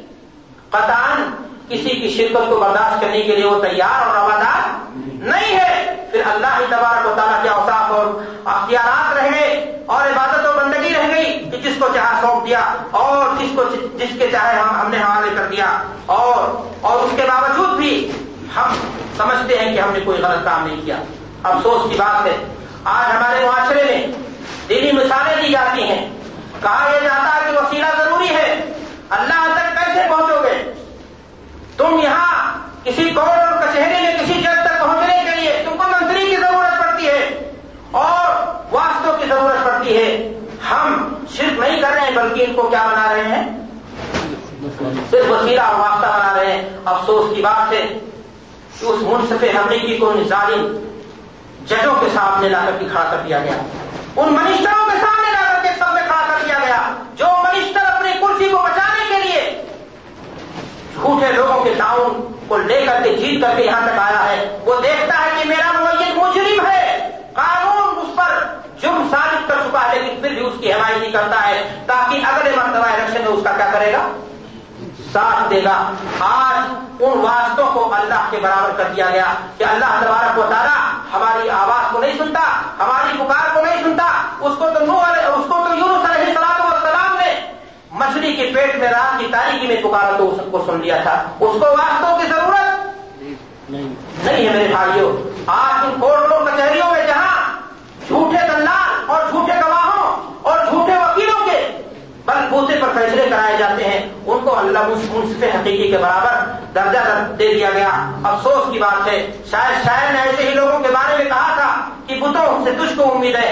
[0.70, 1.30] قطان
[1.68, 4.68] کسی کی شرکت کو برداشت کرنے کے لیے وہ تیار اور روادار
[5.02, 8.06] نہیں ہے۔ پھر اللہ ہی تبارک و تعالیٰ کے اوساف اور
[8.44, 9.46] اختیارات رہے
[9.86, 13.64] اور عبادت و بندگی رہ گئی کہ جس کو چاہے سونپ دیا اور جس کو
[13.98, 15.66] جس کے چاہے ہم ہم نے حوالے کر دیا
[16.06, 18.12] اور اور اس کے باوجود بھی
[18.56, 18.74] ہم
[19.16, 20.96] سمجھتے ہیں کہ ہم نے کوئی غلط کام نہیں کیا۔
[21.42, 24.06] افسوس کی بات ہے۔ آج ہمارے معاشرے میں
[24.68, 26.10] دینی مثالیں دی جاتی ہیں۔
[26.62, 28.72] کہا یہ جاتا ہے کہ وسیلہ ضروری ہے۔
[29.10, 30.72] اللہ تک کیسے پہنچو گے؟
[31.76, 35.84] تم یہاں کسی کورٹ اور کچہری میں کسی جج تک پہنچنے کے لیے تم کو
[35.88, 37.50] منتری کی ضرورت پڑتی ہے۔
[37.90, 40.38] اور واسطوں کی ضرورت پڑتی ہے۔
[40.70, 43.66] ہم صرف نہیں کر رہے ہیں، بلکہ ان کو کیا بنا رہے ہیں؟
[45.10, 47.98] صرف وسیلہ اور واسطہ بنا رہے ہیں۔ افسوس کی بات ہے۔
[48.84, 50.78] کہ اس منصف حقیقی کو ظالم
[51.66, 53.52] ججوں کے سامنے لا کر کے کھڑا کر دیا گیا۔
[54.16, 57.84] ان منسٹروں کے سامنے لا کر کے سب میں کھڑا کر دیا گیا۔ جو منسٹر
[57.86, 59.62] اپنی کرسی کو بچانے کے لیے
[60.94, 64.58] جھوٹے لوگوں کے تعاون کو لے کر کے جیت کر کے یہاں تک آیا ہے،
[64.64, 68.44] وہ دیکھتا ہے کہ میرا معین مجرم ہے۔ قانون اس پر
[68.80, 72.50] جرم ثابت کر چکا ہے، لیکن پھر بھی اس کی حمایتی کرتا ہے، تاکہ اگلے
[72.56, 74.08] مرتبہ الیکشن میں اس کا کیا کرے گا؟
[75.14, 75.90] ساتھ دے گا۔
[76.20, 80.80] آج ان واسطوں کو اللہ کے برابر کر دیا گیا کہ اللہ تبارک و تعالیٰ
[81.12, 82.40] ہماری آواز کو نہیں سنتا
[82.78, 84.06] ہماری پکار کو نہیں سنتا۔
[84.40, 87.40] اس کو تو نو اس کو تو یونس علیہ السلام و سلام نے
[87.92, 91.14] مچھلی کے پیٹ میں رات کی تاریخی میں پکارا تو اس کو سن لیا تھا۔
[91.40, 93.88] اس کو واسطوں کی ضرورت نہیں۔
[94.26, 95.12] ہے میرے بھائیوں
[95.46, 97.36] آج ان کوٹوں کچہریوں میں جہاں
[98.08, 100.10] جھوٹے دلال اور جھوٹے گواہوں
[100.42, 101.58] اور جھوٹے وکیلوں کے
[102.26, 103.93] بل بوتے پر فیصلے کرائے جاتے ہیں
[104.26, 106.98] ان کو اللہ منصف حقیقی کے برابر درجہ
[107.38, 107.88] دے دیا گیا۔
[108.24, 109.16] افسوس کی بات ہے،
[109.50, 111.70] شاید شاید نے ایسے ہی لوگوں کے بارے میں کہا تھا
[112.06, 113.50] کہ بتوں سے تجھ کو امید ہے،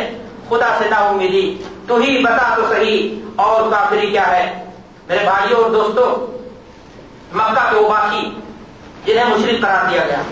[0.49, 4.45] خدا سے نہ امیدی، تو ہی بتا تو صحیح، اور کافری کیا ہے؟
[5.09, 6.11] میرے بھائیوں اور دوستوں،
[7.35, 8.31] مکہ کے باقی
[9.05, 10.23] جنہیں مشرق قرار دیا گیا۔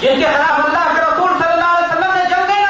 [0.00, 2.60] جن کے خلاف اللہ کے رسول صلی اللہ علیہ وسلم نے جنگیں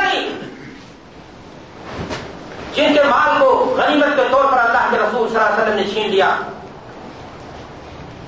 [2.74, 5.76] جن کے مال کو غنیمت کے طور پر اللہ کے رسول صلی اللہ علیہ وسلم
[5.76, 6.36] نے چھین لیا،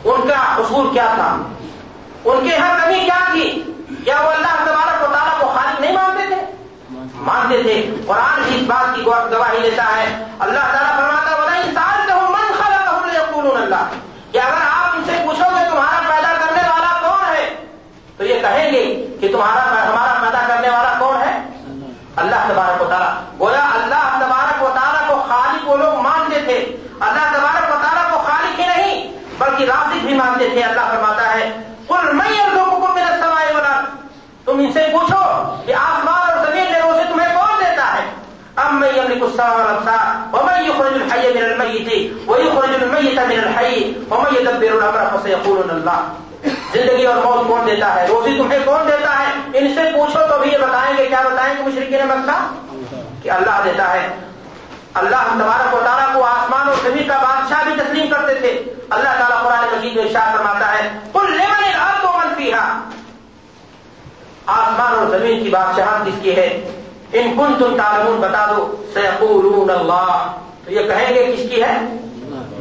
[0.05, 1.37] ان کا قصور کیا تھا؟
[2.25, 3.63] ان کے یہاں کمی کیا تھی؟
[4.05, 6.45] کیا وہ اللہ تبارک و تعالیٰ کو خالق نہیں مانتے تھے؟
[7.15, 12.09] مانتے تھے۔ قرآن بھی اس بات کی گواہی دیتا ہے۔ اللہ تعالیٰ فرماتا بلا انسان
[12.09, 12.77] کا من خلا
[13.59, 13.89] اللہ
[14.33, 17.55] کہ اگر آپ ان سے پوچھو گے، تمہارا پیدا کرنے والا کون ہے؟
[18.17, 18.85] تو یہ کہیں گے
[19.21, 21.41] کہ تمہارا ہمارا پیدا کرنے والا کون ہے؟
[22.17, 26.77] اللہ تبارک و تعالیٰ گویا اللہ تبارک و تعالیٰ کو خالق وہ لوگ مانتے تھے
[27.01, 31.33] اللہ تبارک و تعالیٰ کو خالق ہی نہیں، بلکہ راسک بھی مانتے تھے، اللہ فرماتا
[31.35, 31.51] ہے
[31.89, 33.81] کل میں لوگوں کو میرا سوائے بنا
[34.45, 35.23] تم ان سے پوچھو
[35.67, 38.05] کہ آسمان اور زمین میں روزے تمہیں کون دیتا ہے؟
[38.57, 43.39] اب میں یہ غصہ اور میں یہ خرج الحی من المیت وہی خرج المیت من
[43.39, 46.03] الحی ومن يدبر الامر فسيقولون اللہ
[46.73, 50.39] زندگی اور موت کون دیتا ہے؟ روزی تمہیں کون دیتا ہے؟ ان سے پوچھو تو
[50.39, 52.39] بھی یہ بتائیں گے، کیا بتائیں گے مشرقین مکہ؟
[53.23, 54.09] کہ اللہ دیتا ہے۔
[54.95, 59.09] اللہ تبارک و تعالیٰ کو آسمان اور زمین کا بادشاہ بھی تسلیم کرتے تھے۔ اللہ
[59.19, 62.53] تعالیٰ قرآن مجید میں ارشاد فرماتا ہے کل لیمن الارض منفی
[64.47, 66.47] آسمان اور زمین کی بادشاہ کس کی ہے؟
[67.13, 71.79] ان کن تم تعلمون، بتا دو۔ سیقولون اللہ۔ تو یہ کہیں گے کس کی ہے؟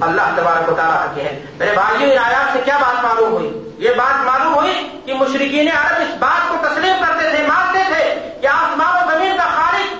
[0.01, 3.69] اللہ تبارک و تعالیٰ کی ہے۔ میرے بھائیوں ان آیات سے کیا بات معلوم ہوئی؟
[3.77, 8.31] یہ بات معلوم ہوئی کہ مشرقین عرب اس بات کو تسلیم کرتے تھے، مانتے تھے
[8.41, 9.93] کہ آسمان و زمین کا خالق،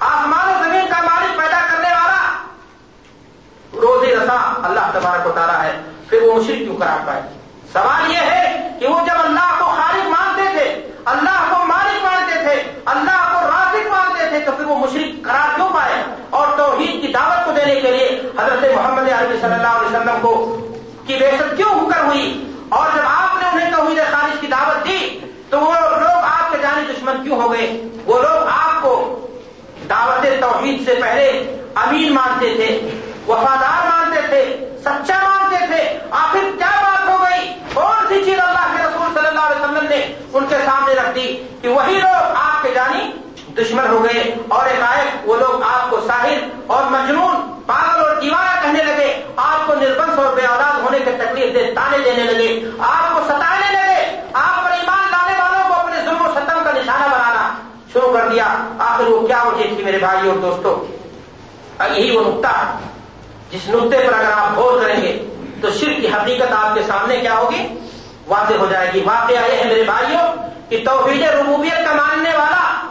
[0.00, 2.32] آسمان و زمین کا مالک پیدا کرنے والا
[3.72, 5.72] روزی رسا اللہ تبارک و تعالیٰ ہے،
[6.08, 7.22] پھر وہ مشرق کیوں کرا پائے؟
[7.72, 10.68] سوال یہ ہے کہ وہ جب اللہ کو خالق مانتے تھے،
[11.12, 12.54] اللہ کو مالک مانتے تھے،
[12.92, 17.12] اللہ کو رازق مانتے تھے، تو پھر وہ مشرق قرار کیوں پائے؟ اور توحید کی
[17.12, 20.34] دعوت کو دینے کے لیے حضرت محمد عربی صلی اللہ علیہ وسلم کو
[21.06, 22.26] کی بحثت کیوں ہو کر ہوئی؟
[22.68, 25.18] اور جب آپ نے انہیں توحید خالص کی دعوت دی،
[25.50, 27.66] تو وہ لوگ آپ کے جانے دشمن کیوں ہو گئے؟
[28.06, 28.94] وہ لوگ آپ کو
[29.90, 31.28] دعوت توحید سے پہلے
[31.84, 32.68] امین مانتے تھے،
[33.28, 33.85] وفادار
[34.86, 39.26] سچا مانتے تھے۔ آخر کیا بات ہو گئی؟ کون سی چیز اللہ کے رسول صلی
[39.26, 43.12] اللہ علیہ وسلم نے ان کے سامنے رکھ دی کہ وہی لوگ آپ کے جانی
[43.54, 44.80] دشمن ہو گئے اور ایک
[45.24, 50.18] وہ لوگ آپ کو ساحل اور مجنون، پاگل اور دیوانہ کہنے لگے۔ آپ کو نربنس
[50.18, 54.64] اور بے اولاد ہونے کے تکلیف دے، تانے دینے لگے۔ آپ کو ستانے لگے۔ آپ
[54.64, 57.50] پر ایمان لانے والوں کو اپنے ظلم و ستم کا نشانہ بنانا
[57.92, 58.44] شروع کر دیا۔
[58.78, 60.96] آخر وہ کیا وجہ تھی میرے بھائی اور دوستوں؟
[61.96, 62.48] یہی وہ نقطہ
[63.50, 65.24] جس نقطے پر اگر آپ غور کریں گے
[65.60, 67.66] تو شرک کی حقیقت آپ کے سامنے کیا ہوگی؟
[68.28, 70.32] واضح ہو جائے گی۔ واقعہ یہ ہے میرے بھائیوں
[70.68, 72.86] کہ توحید ربوبیت کا ماننے والا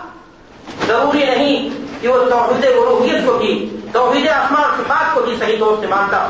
[0.88, 1.70] ضروری نہیں
[2.02, 5.88] کہ وہ توحید روحیت کو بھی، توحید اسما اور صفات کو بھی صحیح طور سے
[5.88, 6.28] مانتا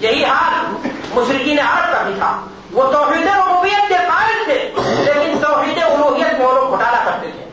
[0.00, 2.40] یہی حال مشرقین عرب کا بھی تھا۔
[2.72, 7.44] وہ توحید ربوبیت کے قائل تھے لیکن توحید الوحیت میں وہ لوگ گھوٹالا کرتے تھے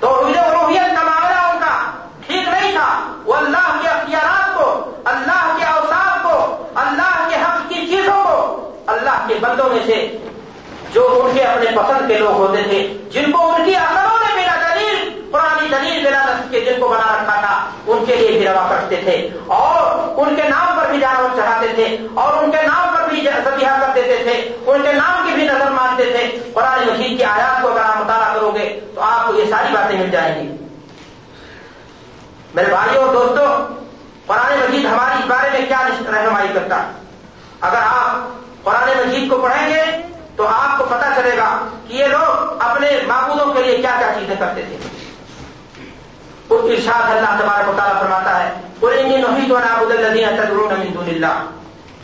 [0.00, 1.90] توحید الوحیت کا معاملہ ان کا
[2.26, 7.68] ٹھیک نہیں تھا وہ اللہ کے اختیارات کو اللہ کے اوساف کو اللہ کے حق
[7.68, 8.64] کی چیزوں کو
[9.70, 10.18] اللہ کے بندوں میں سے
[10.92, 14.42] جو ان کے اپنے پسند کے لوگ ہوتے تھے، جن کو ان کی اثروں نے
[14.42, 18.48] بنا دلیل، پرانی دلیل بلا کے جن کو بنا رکھا تھا، ان کے لیے بھی
[18.48, 22.62] روا کرتے تھے۔ اور ان کے نام پر بھی جانور چڑھاتے تھے، اور ان کے
[22.62, 26.50] نام پر بھی ذبیحہ کر دیتے تھے، ان کے نام کی بھی نظر مانتے تھے۔
[26.54, 29.74] قرآن مجید کی آیات کو اگر آپ مطالعہ کرو گے، تو آپ کو یہ ساری
[29.74, 30.56] باتیں مل جائیں گی۔
[32.54, 33.74] میرے بھائیوں اور دوستوں،
[34.26, 36.82] قرآن مجید ہماری اس بارے میں کیا رہنمائی کرتا؟
[37.60, 38.28] اگر آپ
[38.68, 39.84] قرآن مجید کو پڑھیں گے
[40.36, 44.12] تو آپ کو پتا چلے گا کہ یہ لوگ اپنے معبودوں کے لیے کیا کیا
[44.18, 44.76] چیزیں کرتے تھے۔
[46.48, 51.44] اس کی شاد اللہ تبارک و تعالیٰ فرماتا ہے پورے نہیں تو نابود اللہ۔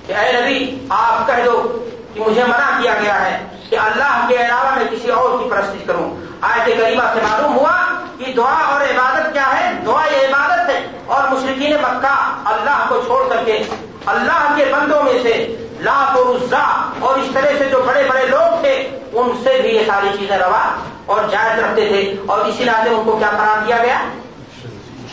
[0.07, 4.37] کہ اے نبی، آپ کہہ دو کہ مجھے منع کیا گیا ہے کہ اللہ کے
[4.37, 8.81] علاوہ میں کسی اور کی پرست کروں۔ آیت کریمہ سے معلوم ہوا کہ دعا اور
[8.81, 13.63] عبادت کیا ہے؟ دعا یہ عبادت ہے۔ اور مشرقین مکہ اللہ کو چھوڑ کر کے،
[14.07, 18.27] اللہ کے بندوں میں سے لاکھ اور عزا اور اس طرح سے جو بڑے بڑے
[18.27, 20.75] لوگ تھے، ان سے بھی یہ ساری چیزیں روا
[21.07, 23.99] اور جائز رکھتے تھے۔ اور اسی ناطے ان کو کیا قرار دیا گیا؟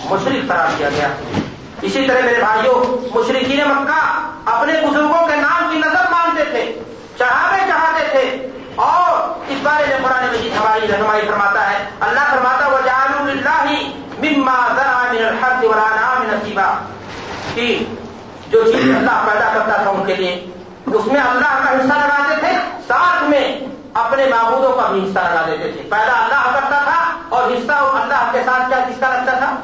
[0.06, 1.08] مشرق قرار دیا گیا۔
[1.82, 6.80] اسی طرح میرے بھائیوں، مشرقین مکہ اپنے بزرگوں کے نام کی نظر مانتے تھے،
[7.18, 12.68] چڑھاوے چڑھاتے تھے۔ اور اس بارے میں قرآن مجید ہماری رہنمائی فرماتا ہے۔ اللہ فرماتا
[12.68, 13.66] وہ جان اللہ
[14.20, 16.76] مما ذرا من الحق ورانا من نصیبہ
[17.56, 17.84] کہ
[18.48, 20.46] جو چیز اللہ پیدا کرتا تھا ان کے لیے
[20.86, 23.60] اس میں اللہ کا حصہ لگاتے تھے، ساتھ میں
[23.94, 28.30] اپنے معبودوں کا بھی حصہ لگا دیتے تھے۔ پیدا اللہ کرتا تھا اور حصہ اللہ
[28.32, 29.56] کے ساتھ کیا کس کا لگتا تھا؟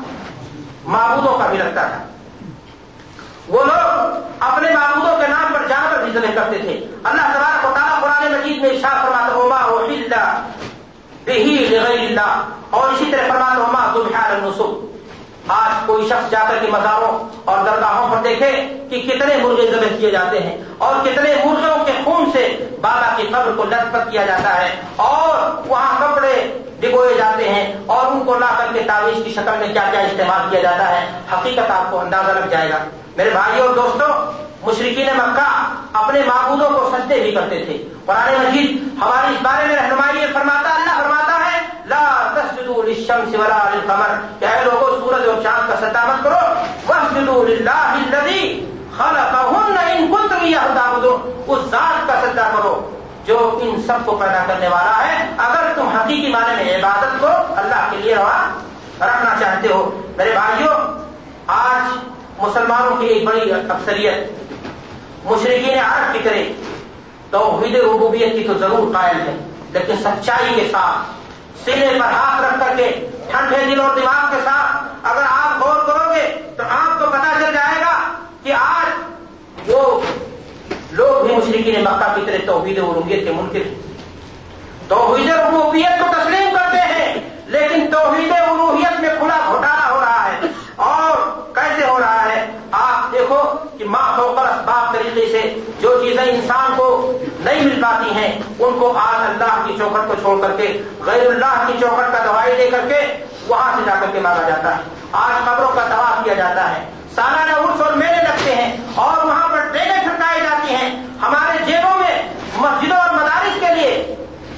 [0.85, 1.97] معبودوں کا بھی لگتا تھا۔
[3.47, 7.73] وہ لوگ اپنے معبودوں کے نام پر جانور بھی ذبح کرتے تھے۔ اللہ تبارک و
[7.73, 9.57] تعالیٰ قرآن مجید میں اشاع فرماتا ہوما
[11.25, 14.96] اللہ اور اسی طرح فرماتا ہوما ذبحار النسب
[15.47, 17.11] آج کوئی شخص جا کر کے مزاروں
[17.45, 18.51] اور درگاہوں پر دیکھے
[18.89, 22.47] کہ کتنے مرغے ذبح کیے جاتے ہیں اور کتنے مرغوں کے خون سے
[22.81, 26.33] بابا کی قبر کو لطف کیا جاتا ہے اور وہاں کپڑے
[26.79, 29.99] ڈگوئے جاتے ہیں اور ان کو لا کر کے تعویذ کی شکل میں کیا کیا
[29.99, 32.77] استعمال کیا جاتا ہے، حقیقت آپ کو اندازہ لگ جائے گا۔
[33.17, 34.09] میرے بھائی اور دوستوں
[34.61, 39.75] مشرقین مکہ اپنے معبودوں کو سجدے بھی کرتے تھے۔ قرآن مجید ہماری اس بارے میں
[39.75, 44.07] رہنمائی فرماتا، اللہ فرماتا ہے، لا تسجدوا للشمس ولا للقمر۔
[44.39, 46.35] کہ اے لوگوں سورج اور چاند کا سجدہ مت کرو۔
[46.87, 52.91] واسجدوا للہ الذی خلقهن ان کنتم ایاہ تعبدون۔ اس ذات کا سجدہ کرو
[53.25, 57.27] جو ان سب کو پیدا کرنے والا ہے۔ اگر تم حقیقی معنی میں عبادت کو
[57.55, 58.49] اللہ کے لیے روا
[59.05, 60.99] رکھنا چاہتے ہو۔ میرے بھائیوں
[61.47, 61.97] آج
[62.39, 66.43] مسلمانوں کی ایک بڑی اکثریت۔ مشرقین عرب کی کرے
[67.31, 69.35] تو ربوبیت کی تو ضرور قائم ہے
[69.71, 71.15] لیکن سچائی کے ساتھ،
[71.63, 72.89] سینے پر ہاتھ رکھ کر کے،
[73.31, 76.27] ٹھنڈے دل اور دماغ کے ساتھ اگر آپ غور کرو گے
[76.57, 77.93] تو آپ کو پتا چل جائے گا
[78.43, 79.81] کہ آج وہ
[80.91, 83.73] لوگ بھی مشرقین مکہ کی طرح توحید ربوبیت کے منکر
[84.87, 87.13] توحید ربوبیت کو تسلیم کرتے ہیں،
[87.47, 90.47] لیکن توحید الوحیت میں کھلا گھوٹالا ہو رہا ہے
[90.85, 91.17] اور
[91.55, 93.41] کیسے ہو رہا ہے آپ دیکھو
[93.77, 98.79] کہ ماں فوکر اسباب طریقے سے جو چیزیں انسان کو نہیں مل پاتی ہیں، ان
[98.79, 102.53] کو آج اللہ کی چوکھٹ کو چھوڑ کر کے، غیر اللہ کی چوکھٹ کا دوائی
[102.57, 106.21] دے کر کے وہاں سے جا کر کے مارا جاتا ہے۔ آج قبروں کا دوا
[106.23, 110.75] کیا جاتا ہے۔ سالانہ عرص اور میلے لگتے ہیں اور وہاں پر ٹرینیں ٹھنڈائی جاتی
[110.75, 114.15] ہیں۔ ہمارے جیبوں میں مسجدوں اور مدارس کے لیے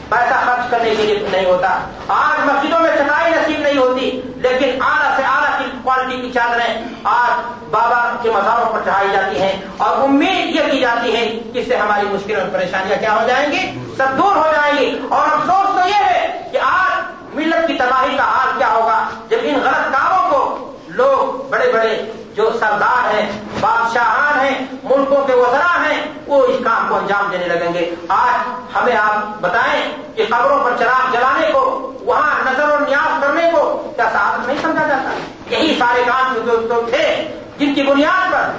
[0.09, 4.81] پیسہ خرچ کرنے کے لیے نہیں ہوتا۔ آج مسجدوں میں چٹائی نصیب نہیں ہوتی، لیکن
[4.81, 7.41] اعلیٰ سے اعلیٰ کی کوالٹی کی چادریں آج
[7.71, 11.67] بابا کے مزاروں پر چڑھائی جاتی ہیں اور امید یہ کی جاتی ہے کہ اس
[11.67, 15.27] سے ہماری مشکل اور پریشانیاں کیا ہو جائیں گی؟ سب دور ہو جائیں گی۔ اور
[15.31, 17.03] افسوس تو یہ ہے کہ آج
[17.33, 20.68] ملت کی تباہی کا حال کیا ہوگا؟ جب ان غلط کاموں کو
[20.99, 26.85] لوگ بڑے بڑے جو سردار ہیں، بادشاہان ہیں، ملکوں کے وزرا ہیں، وہ اس کام
[26.89, 31.93] کو انجام دینے لگیں گے۔ آج ہمیں آپ بتائیں کہ قبروں پر چراغ جلانے کو،
[32.01, 35.09] وہاں نظر و نیاز کرنے کو کیا ساتھ نہیں سمجھا جاتا؟
[35.49, 36.33] یہی سارے کام
[36.67, 38.49] جو تھے، جن کی بنیاد پر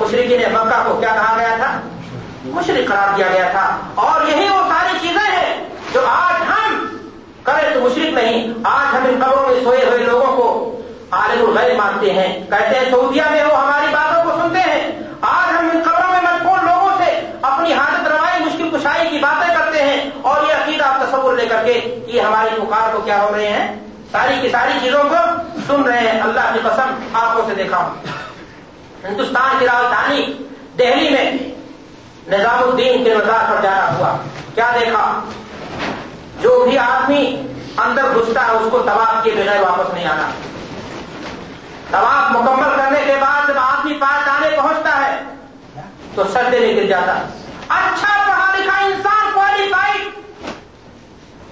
[0.00, 1.80] مشرقی نے مکہ کو کیا کہا گیا تھا؟
[2.44, 6.96] مشرق قرار دیا گیا تھا۔ اور یہی وہ ساری چیزیں ہیں جو آج ہم
[7.42, 10.72] کریں تو مشرق نہیں، آج ہم ان قبروں میں سوئے ہوئے لوگوں کو
[11.16, 14.90] عالم الغیر مانتے ہیں۔ کہتے ہیں سعودیہ میں وہ ہماری باتوں کو سنتے ہیں۔
[15.20, 19.54] آج ہم ان قبروں میں مجبور لوگوں سے اپنی حالت روائی، مشکل کشائی کی باتیں
[19.58, 23.30] کرتے ہیں اور یہ عقیدہ تصور لے کر کے یہ ہماری پکار کو کیا ہو
[23.36, 23.76] رہے ہیں؟
[24.12, 25.16] ساری کی ساری چیزوں کو
[25.66, 27.90] سن رہے ہیں۔ اللہ کی قسم، آنکھوں سے دیکھا ہوں۔
[29.04, 30.32] ہندوستان کی راجدھانی
[30.78, 31.32] دہلی میں
[32.28, 34.16] نظام الدین کے مزار پر جانا ہوا۔
[34.54, 35.20] کیا دیکھا؟
[36.40, 37.46] جو بھی آدمی
[37.76, 40.30] اندر گھستا ہے، اس کو تباہ کے بغیر واپس نہیں آنا۔
[41.90, 45.22] طواف مکمل کرنے کے بعد جب آدمی پاس جانے پہنچتا ہے،
[46.14, 47.12] تو سردے میں گر جاتا
[47.68, 50.08] اچھا پڑھا لکھا انسان کوالیفائڈ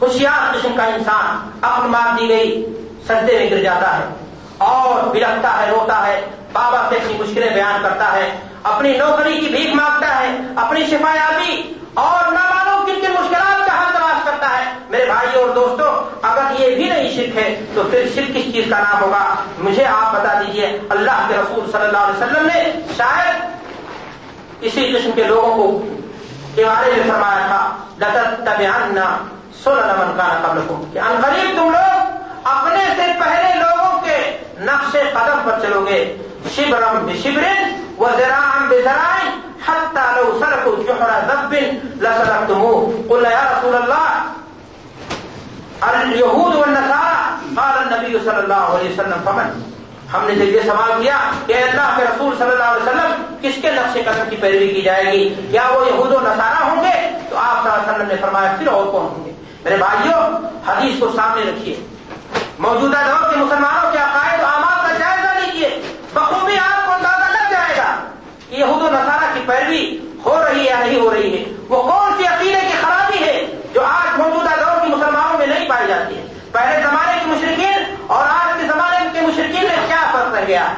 [0.02, 2.66] ہوشیار قسم کا انسان، اپن مار دی گئی
[3.06, 4.04] سردے میں گر جاتا ہے۔
[4.58, 9.46] اور بلکتا ہے، روتا ہے۔ بابا سے اپنی مشکلیں بیان کرتا ہے۔ اپنی نوکری کی
[9.46, 13.53] بھیک مانگتا ہے، اپنی شفایابی اور نہ معلوم کن کن مشکلات
[14.94, 15.92] میرے بھائی اور دوستوں
[16.22, 19.84] اگر یہ بھی نہیں شرک ہے، تو پھر شرک کس چیز کا نام ہوگا؟ مجھے
[19.84, 22.62] آپ بتا دیجیے، اللہ کے رسول صلی اللہ علیہ وسلم نے
[22.96, 23.42] شاید
[24.60, 25.66] اسی قسم کے لوگوں کو
[26.54, 27.62] کے بارے میں فرمایا تھا
[27.98, 29.06] لطت طبیانہ
[29.64, 34.18] سولہ نمن کا قبل کو کہ قریب تم لوگ اپنے سے پہلے لوگوں کے
[34.60, 36.16] نقش قدم پر چلو گے۔
[36.54, 39.28] شبرم بشبرن و ذراعم بذرائن
[39.66, 41.54] حتى لو سلكوا جحر ذب
[42.00, 44.08] لسلكتموه قلنا يا رسول الله
[45.92, 49.70] اليهود والنصارى قال النبي صلی اللہ علیہ وسلم، فمن؟
[50.12, 53.62] ہم نے جب یہ سوال کیا کہ اللہ کے رسول صلی اللہ علیہ وسلم، کس
[53.62, 57.18] کے نقش قدم کی پیروی کی جائے گی؟ کیا وہ یہود و نصارہ ہوں گے؟
[57.30, 59.32] تو آپ صلی اللہ علیہ وسلم نے فرمایا، پھر اور کون ہوں گے؟
[59.64, 61.86] میرے بھائیوں، حدیث کو سامنے رکھیے۔
[62.58, 65.82] موجودہ دور کے مسلمانوں کے عقائد و آماد کا جائزہ لیجیے۔
[66.14, 67.96] بخوبی آپ کو اندازہ لگ جائے گا
[68.50, 71.82] کہ یہود و نصارہ کی پیروی ہو رہی ہے یا نہیں ہو رہی ہے۔ وہ
[71.82, 74.63] کون سی عقیدے کی خرابی ہے جو آج موجودہ
[75.64, 79.86] نہیں پائی جاتی ہے۔ پہلے زمانے کے مشرقین اور آج کے زمانے کے مشرقین میں
[79.86, 80.72] کیا فرق رہ گیا؟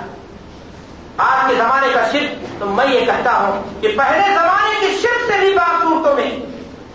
[1.16, 5.32] آج کے زمانے کا شرک، تو میں یہ کہتا ہوں کہ پہلے زمانے کی شرک
[5.32, 6.30] سے بھی بات صورتوں میں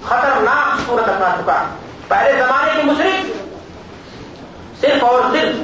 [0.04, 1.64] خطرناک صورت اپنا چکا۔
[2.08, 3.26] پہلے زمانے کے مشرق
[4.82, 5.56] صرف اور صرف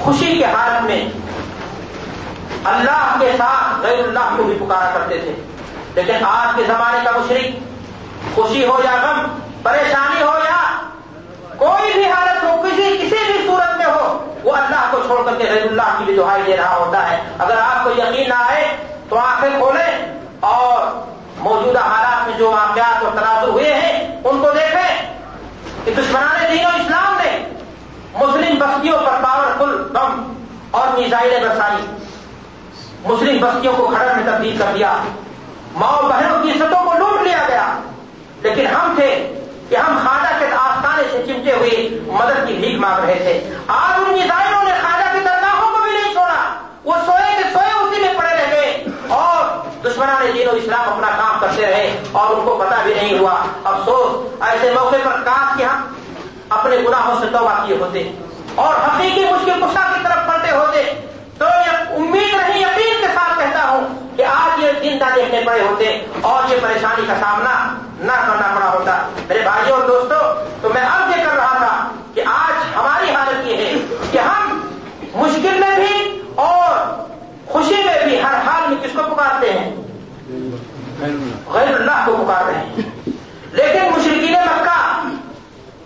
[0.00, 1.04] خوشی کے حالت میں
[2.64, 5.34] اللہ کے ساتھ غیر اللہ کو بھی پکارا کرتے تھے۔
[5.94, 7.46] لیکن آج کے زمانے کا مشرق
[8.34, 10.80] خوشی ہو یا غم پریشانی ہو یا
[11.56, 15.34] کوئی بھی حالت ہو، کسی کسی بھی صورت میں ہو، وہ اللہ کو چھوڑ کر
[15.34, 18.34] کے غیر اللہ کی بھی دہائی دے رہا ہوتا ہے۔ اگر آپ کو یقین نہ
[18.34, 18.76] آئے
[19.08, 20.86] تو آنکھیں کھولیں اور
[21.36, 25.18] موجودہ حالات میں جو واقعات اور تناظر ہوئے ہیں، ان کو دیکھیں
[25.84, 27.48] کہ دشمنان دین و اسلام نے
[28.14, 30.32] مسلم بستیوں پر پاورفل بم
[30.70, 31.94] اور میزائلیں برسائی۔
[33.04, 34.96] مسلم بستیوں کو کھڑر میں تبدیل کر دیا۔
[35.74, 37.78] ماؤ بہنوں کی عزتوں کو لوٹ لیا گیا۔
[38.42, 39.38] لیکن ہم تھے
[39.72, 44.02] کہ ہم خواجہ کے آستانے سے چمٹے ہوئے مدد کی بھیک مانگ رہے تھے۔ آج
[44.06, 46.54] ان میزائلوں نے خواجہ کی درگاہوں کو بھی نہیں چھوڑا۔
[46.84, 49.44] وہ سوئے کے سوئے اسی میں پڑے رہ گئے۔ اور
[49.86, 53.34] دشمنان دین و اسلام اپنا کام کرتے رہے اور ان کو پتا بھی نہیں ہوا۔
[53.64, 55.82] افسوس، ایسے موقع پر کاش کے ہم
[56.48, 58.12] اپنے گناہوں سے توبہ کیے ہوتے۔
[58.54, 61.11] اور حقیقی مشکل کشا کی طرف پڑتے ہوتے۔
[61.42, 65.60] تو امید نہیں، یقین کے ساتھ کہتا ہوں کہ آج یہ دن نہ دیکھنے پڑے
[65.60, 70.68] ہوتے اور یہ پریشانی کا سامنا نہ کرنا پڑا ہوتا۔ میرے بھائیوں اور دوستوں تو
[70.74, 73.74] میں اب یہ کر رہا تھا کہ آج ہماری حالت یہ ہے
[74.12, 74.60] کہ ہم
[75.14, 77.02] مشکل میں بھی اور
[77.46, 79.76] خوشی میں بھی ہر حال میں کس کو پکارتے ہیں؟
[81.46, 82.74] غیر اللہ کو پکارتے ہیں۔
[83.52, 85.08] لیکن مشرقین مکہ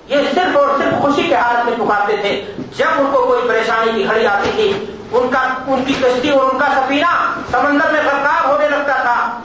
[0.08, 2.44] یہ صرف اور صرف خوشی کے حالت میں پکارتے تھے۔
[2.76, 6.50] جب ان کو کوئی پریشانی کی گھڑی آتی تھی ان کا ان کی کشتی اور
[6.50, 9.40] ان کا سفینہ سمندر میں برقرار ہونے لگتا تھا۔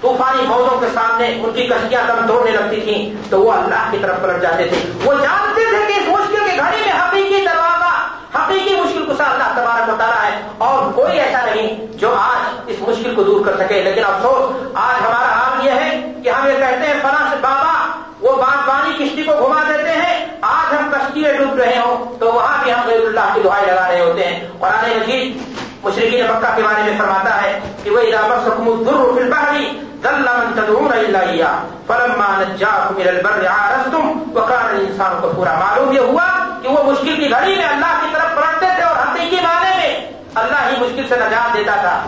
[0.00, 3.98] طوفانی موزوں کے سامنے ان کی کشتیاں دم توڑنے لگتی تھیں، تو وہ اللہ کی
[4.02, 7.94] طرف پلٹ جاتے تھے۔ وہ جانتے تھے کہ اس مشکل کی گھڑی میں حقیقی دروازہ،
[8.38, 12.76] حقیقی مشکل کو اللہ تبارک بتا رہا ہے۔ اور کوئی ایسا نہیں جو آج اس
[12.88, 16.52] مشکل کو دور کر سکے۔ لیکن افسوس، آج ہمارا حال یہ ہے کہ ہم یہ
[16.52, 17.86] کہتے ہیں، فلاں سے بابا،
[18.20, 22.32] وہ باغبانی کشتی کو گھما دیتے ہیں، آج ہم کشتی میں ڈوب رہے ہوں۔ تو
[22.32, 22.87] وہاں بھی ہم
[23.18, 25.36] اللہ کی دعائیں لگا رہے ہوتے ہیں۔ قرآن مجید
[25.84, 30.22] مشرقین مکہ کے بارے میں فرماتا ہے کہ وہ ادابت سکمت در فل بحری دل
[30.22, 31.56] من تدعون الا اياه
[31.86, 36.26] فلما نجاكم الى البر عارضتم وكان الانسان كفورا معلوم یہ ہوا
[36.62, 40.10] کہ وہ مشکل کی گھڑی میں اللہ کی طرف پلٹتے تھے اور حقیقی معنی میں
[40.34, 42.02] اللہ ہی مشکل سے نجات دیتا تھا۔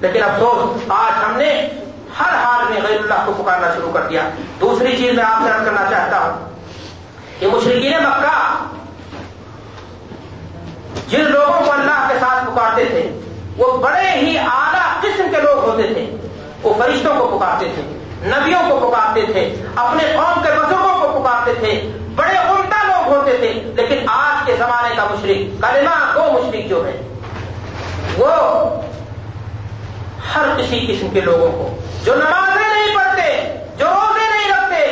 [0.00, 1.68] لیکن افسوس، آج ہم نے
[2.20, 4.20] ہر حال میں غیر اللہ کو پکارنا شروع کر دیا۔
[4.60, 6.52] دوسری چیز میں آپ سے عرض کرنا چاہتا ہوں
[7.38, 8.64] کہ مشرقین مکہ
[11.08, 13.02] جن لوگوں کو اللہ کے ساتھ پکارتے تھے،
[13.56, 16.04] وہ بڑے ہی اعلیٰ قسم کے لوگ ہوتے تھے۔
[16.62, 17.82] وہ فرشتوں کو پکارتے تھے،
[18.22, 19.40] نبیوں کو پکارتے تھے،
[19.76, 21.72] اپنے قوم کے بزرگوں کو پکارتے تھے۔
[22.16, 26.86] بڑے عمدہ لوگ ہوتے تھے، لیکن آج کے زمانے کا مشرق کلمہ کو مشرق جو
[26.86, 27.00] ہے
[28.18, 28.30] وہ
[30.34, 33.28] ہر کسی قسم کے لوگوں کو، جو نمازیں نہیں پڑھتے،
[33.78, 34.84] جو روزے نہیں رکھتے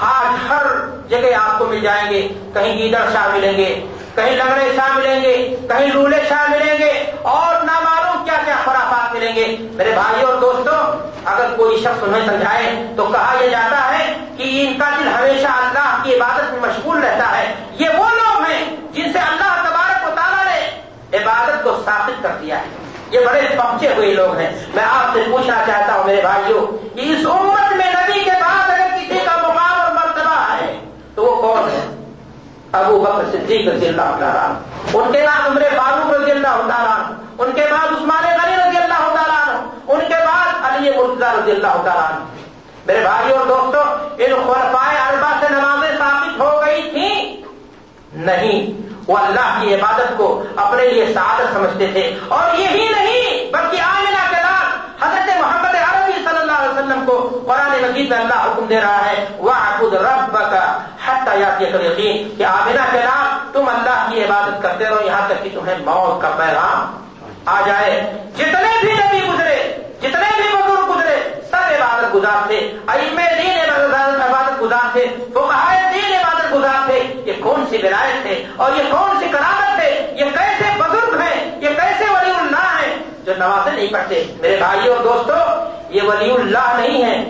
[0.00, 0.66] آج ہر
[1.08, 5.22] جگہ آپ کو مل جائیں گے۔ کہیں گیدڑ شاہ ملیں گے، کہیں لگڑے شاہ ملیں
[5.22, 9.90] گے، کہیں لولے شاہ ملیں گے اور نہ معلوم کیا کیا خرافات ملیں گے۔ میرے
[9.94, 14.78] بھائی اور دوستوں، اگر کوئی شخص انہیں سمجھائے تو کہا یہ جاتا ہے کہ ان
[14.78, 19.12] کا دل ہمیشہ اللہ کی عبادت میں مشغول رہتا ہے۔ یہ وہ لوگ ہیں جن
[19.12, 20.70] سے اللہ تبارک و تعالیٰ نے
[21.16, 22.66] عبادت کو ثابت کر دیا ہے۔
[23.10, 27.00] یہ بڑے پہنچے ہوئے لوگ ہیں۔ میں آپ سے پوچھنا چاہتا ہوں میرے بھائیوں کہ
[27.00, 28.17] اس امت میں نبی
[31.18, 32.04] تو وہ کون ہے؟
[32.72, 34.52] ابو بکر صدیق رضی اللہ تعالیٰ
[34.94, 36.96] ان کے بعد عمر فاروق رضی اللہ تعالیٰ
[37.38, 39.54] ان کے بعد عثمان غنی رضی اللہ تعالیٰ
[39.88, 42.10] ان کے بعد علی مرتضی رضی اللہ تعالیٰ
[42.86, 43.84] میرے بھائی اور دوستوں
[44.18, 47.42] ان خلفائے اربا سے نمازیں ثابت ہو گئی تھیں؟
[48.12, 53.80] نہیں۔ وہ اللہ کی عبادت کو اپنے لیے سعادت سمجھتے تھے۔ اور یہی نہیں، بلکہ
[53.80, 54.66] آمینہ کے بعد
[55.02, 55.67] حضرت محمد
[56.58, 60.32] اللہ علیہ وسلم کو قرآن مجید میں اللہ حکم دے رہا ہے وہ خود رب
[60.32, 65.44] کا حت یقین کہ آمینہ کے بعد تم اللہ کی عبادت کرتے رہو، یہاں تک
[65.44, 67.08] کہ تمہیں موت کا پیغام
[67.46, 73.20] آ جائے۔ جتنے بھی نبی گزرے، جتنے بھی بزرگ گزرے، سب عبادت گزار تھے۔ علم
[73.42, 78.72] دین عبادت گزار تھے۔ فقہائے دین عبادت گزار تھے۔ یہ کون سی ولایت ہے؟ اور
[78.76, 83.32] یہ کون سی کرامت ہے؟ یہ کیسے بزرگ ہیں؟ یہ کیسے ولی اللہ ہیں؟ جو
[83.38, 87.24] نمازیں نہیں پڑھتے۔ میرے بھائی اور دوستوں یہ ولی اللہ نہیں ہے،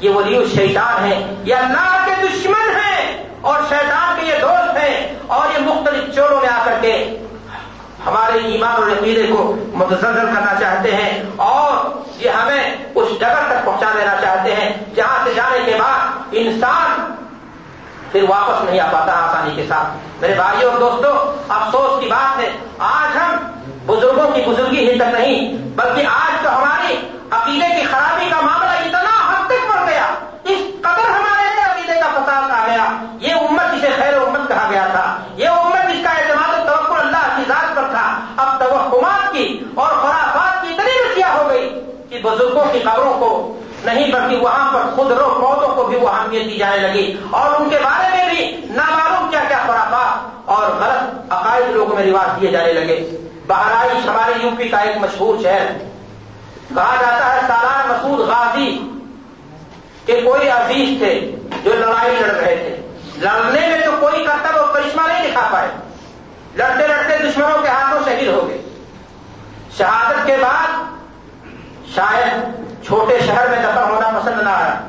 [0.00, 5.18] یہ ولی الشیطان ہے، یہ اللہ کے دشمن ہیں اور شیطان کے یہ دوست ہیں
[5.26, 6.92] اور یہ مختلف چوروں میں آ کر کے
[8.06, 13.64] ہمارے ایمان اور عقیدے کو متضر کرنا چاہتے ہیں اور یہ ہمیں اس جگہ تک
[13.64, 17.14] پہنچا دینا چاہتے ہیں جہاں سے جانے کے بعد انسان
[18.12, 21.14] پھر واپس نہیں آ پاتا آسانی کے ساتھ۔ میرے بھائیوں اور دوستوں،
[21.48, 22.48] افسوس کی بات ہے،
[22.78, 23.36] آج ہم
[23.90, 26.96] بزرگوں کی بزرگی ہی تک نہیں، بلکہ آج تو ہماری
[27.30, 30.06] عقیدے کی خرابی کا معاملہ اتنا حد تک پڑ گیا۔
[30.44, 32.84] اس قدر ہمارے عقیدے کا فساد آ گیا۔
[33.20, 37.36] یہ امت جسے خیر امت کہا گیا تھا۔ یہ امت جس کا اعتماد توقع اللہ
[37.36, 41.80] کی ذات پر تھا۔ اب توقعات کی اور خرافات کی اتنی رسیاں ہو گئی
[42.10, 46.08] کہ بزرگوں کی قبروں کو نہیں، بلکہ وہاں پر خود رو پودوں کو بھی وہ
[46.08, 50.68] اہمیت دی جانے لگی۔ اور ان کے بارے میں بھی نامعلوم کیا کیا خرافات اور
[50.68, 55.42] غلط عقائد لوگوں میں رواج دیے جانے لگے۔ بہرائش ہمارے یو پی کا ایک مشہور
[55.42, 55.66] شہر۔
[56.74, 58.90] کہا جاتا ہے سالار مسعود غازی
[60.06, 64.74] کہ کوئی عزیز تھے جو لڑائی لڑ رہے تھے۔ لڑنے میں تو کوئی کرتب اور
[64.74, 65.68] کرشمہ نہیں دکھا پائے۔
[66.54, 68.62] لڑتے لڑتے دشمنوں کے ہاتھوں شہید ہو گئے۔
[69.78, 70.68] شہادت کے بعد
[71.94, 72.40] شاید
[72.86, 74.80] چھوٹے شہر میں دفن ہونا پسند نہ آیا۔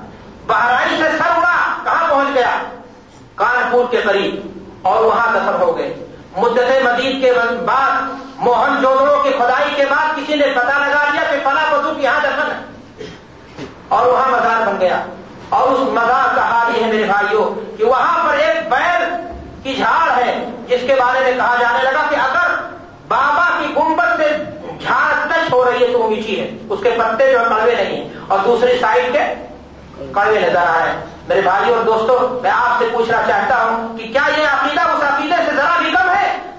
[0.47, 2.57] بہرائی سے سر اڑا، کہاں پہنچ گیا؟
[3.36, 7.34] کانپور کے قریب اور وہاں دفن ہو گئے۔ مدت مزید کے
[7.66, 8.02] بعد
[8.38, 12.20] موہن جودروں کی کھدائی کے بعد کسی نے پتا لگا لیا کہ فلاں بزرگ یہاں
[12.20, 12.72] دفن ہے۔
[13.88, 15.02] اور وہاں مزار بن گیا۔
[15.50, 19.04] اور اس مزار کا حال یہ ہے میرے بھائیوں کہ وہاں پر ایک بیل
[19.64, 22.52] کی جھاڑ ہے، جس کے بارے میں کہا جانے لگا کہ اگر
[23.08, 24.38] بابا کی گنبد سے
[24.84, 28.10] جھاڑ ٹچ ہو رہی ہے تو وہ میٹھی ہے۔ اس کے پتے جو کڑوے نہیں
[28.28, 29.48] اور دوسری سائڈ کے
[30.12, 30.92] کڑوے نظر آئے۔
[31.28, 35.04] میرے بھائی اور دوستوں، میں آپ سے پوچھنا چاہتا ہوں کہ کیا یہ عقیدہ اس
[35.04, 35.81] عقیدے سے ذرا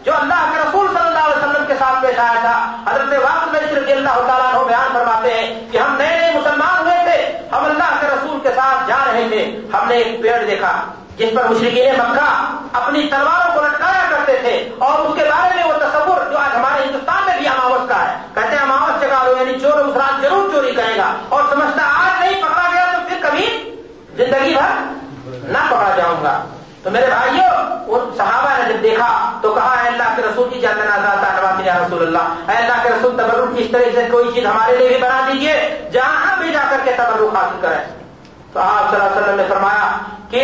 [0.04, 3.52] جو اللہ کے رسول صلی اللہ علیہ وسلم کے ساتھ پیش آیا تھا، حضرت وقت
[3.52, 7.38] میں صرف اللہ تعالیٰ عنہ بیان فرماتے ہیں کہ ہم نئے نئے مسلمان ہوئے تھے،
[7.52, 9.42] ہم اللہ کے رسول کے ساتھ جا رہے تھے۔
[9.74, 10.72] ہم نے ایک پیڑ دیکھا،
[11.16, 12.28] جس پر مشرقین مکہ
[12.72, 16.56] اپنی تلواروں کو لٹکایا کرتے تھے اور اس کے بارے میں وہ تصور جو آج
[16.56, 19.96] ہمارے ہندوستان میں بھی اماوت کا ہے۔ کہتے ہیں، اماوت چکا لو یعنی چور اس
[19.96, 23.46] رات ضرور چوری کرے گا۔ اور سمجھتا، آج نہیں پکڑا گیا تو پھر کبھی
[24.16, 24.70] زندگی بھر
[25.26, 26.44] نہ پکڑا جاؤں گا۔
[26.82, 27.41] تو میرے بھائیوں
[27.94, 29.08] ان صحابہ نے جب دیکھا
[29.42, 32.88] تو کہا، اے اللہ کے رسول کی جاتا نازات یا رسول اللہ، اے اللہ کے
[32.88, 35.54] رسول تبرک کی اس طرح سے کوئی چیز ہمارے لیے بھی بنا دیجیے
[35.92, 37.78] جہاں بھی جا کر کے تبرک حاصل کریں۔
[38.52, 39.90] تو آپ صلی اللہ علیہ وسلم نے فرمایا
[40.30, 40.42] کہ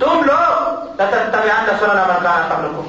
[0.00, 2.82] تم لوگ رسول اللہ نمن کا لوگوں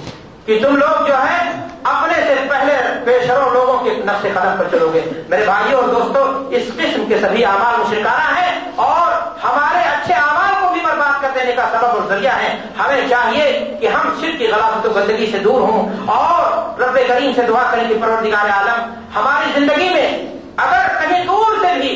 [0.46, 2.74] کہ تم لوگ جو ہے اپنے سے پہلے
[3.06, 7.18] پیشروں لوگوں کے نقش قدم پر چلو گے۔ میرے بھائیوں اور دوستوں، اس قسم کے
[7.22, 9.12] سبھی اعمال مشرکانہ ہیں اور
[9.44, 13.76] ہمارے اچھے اعمال کو بھی برباد کر دینے کا سبب اور ذریعہ ہے ہمیں چاہیے
[13.82, 17.64] کہ ہم شرک کی غلط و گندگی سے دور ہوں اور رب کریم سے دعا
[17.72, 20.10] کریں کہ پروردگار عالم، ہماری زندگی میں
[20.58, 21.94] اگر کہیں دور سے بھی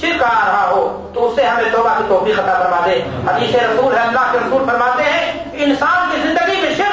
[0.00, 3.54] شرک آ رہا ہو تو اس سے ہمیں توبہ کی توفیق عطا فرما دے۔ حدیث
[3.54, 6.91] رسول ہے، اللہ کے رسول فرماتے ہیں، انسان کی زندگی میں شرک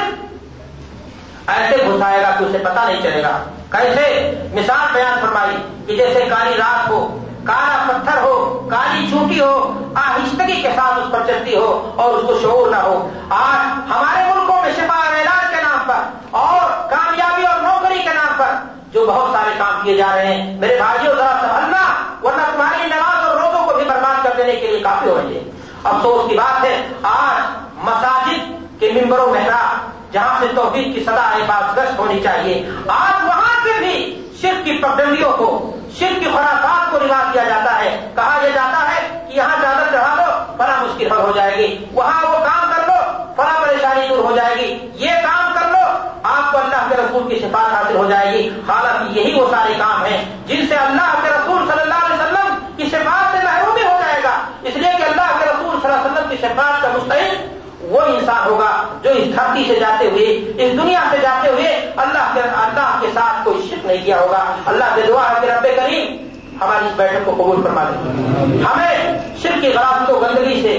[1.54, 3.38] ایسے گھسائے گا کہ اسے پتا نہیں چلے گا۔
[3.70, 4.06] کیسے؟
[4.52, 8.34] مثال بیان فرمائی کہ جیسے کالی رات ہو، کالا پتھر ہو،
[8.70, 9.52] کالی چوٹی ہو،
[9.94, 14.24] آہستگی کے ساتھ اس پر چلتی ہو اور اس کو شعور نہ ہو۔ آج ہمارے
[14.24, 18.54] ملکوں میں شفا اور علاج کے نام پر اور کامیابی اور نوکری کے نام پر
[18.92, 21.82] جو بہت سارے کام کیے جا رہے ہیں، میرے بھائیوں ذرا سنبھلنا
[22.22, 25.36] ورنہ تمہاری نماز اور روزوں کو بھی برباد کر دینے کے لیے کافی ہو رہی
[25.36, 25.50] ہے
[25.84, 27.42] افسوس کی بات ہے، آج
[27.76, 29.62] مساجد کے ممبر و محرا
[30.12, 34.78] جہاں سے توحید کی سدا بات گشت ہونی چاہیے۔ آج وہاں سے بھی شرک کی
[34.82, 39.36] پابندیوں کو، شرک کی خوراکات کو رواج کیا جاتا ہے۔ کہا یہ جاتا ہے کہ
[39.36, 43.22] یہاں زیادہ چڑھا لو بڑا مشکل حل ہو جائے گی۔ وہاں وہ کام کر لو
[43.36, 47.28] بڑا پریشانی دور ہو جائے گی۔ یہ کام کر لو، آپ کو اللہ کے رسول
[47.28, 51.14] کی شفاعت حاصل ہو جائے گی۔ حالانکہ یہی وہ سارے کام ہیں جن سے اللہ
[51.22, 54.90] کے رسول صلی اللہ علیہ وسلم کی شفاعت سے محروم ہو جائے گا۔ اس لیے
[54.98, 58.79] کہ اللہ کے رسول صلی اللہ علیہ وسلم کی شفاعت کا مستحق وہ انسان ہوگا۔
[59.40, 60.26] دھرتی سے جاتے ہوئے،
[60.56, 64.56] اس دنیا سے جاتے ہوئے اللہ کے اللہ کے ساتھ کوئی شرک نہیں کیا ہوگا۔
[64.66, 66.16] اللہ سے دعا ہے کہ رب کریم
[66.60, 67.94] ہماری اس بیٹھک کو قبول فرما دے۔
[68.62, 70.74] ہمیں شرک کی غلط کو گندگی سے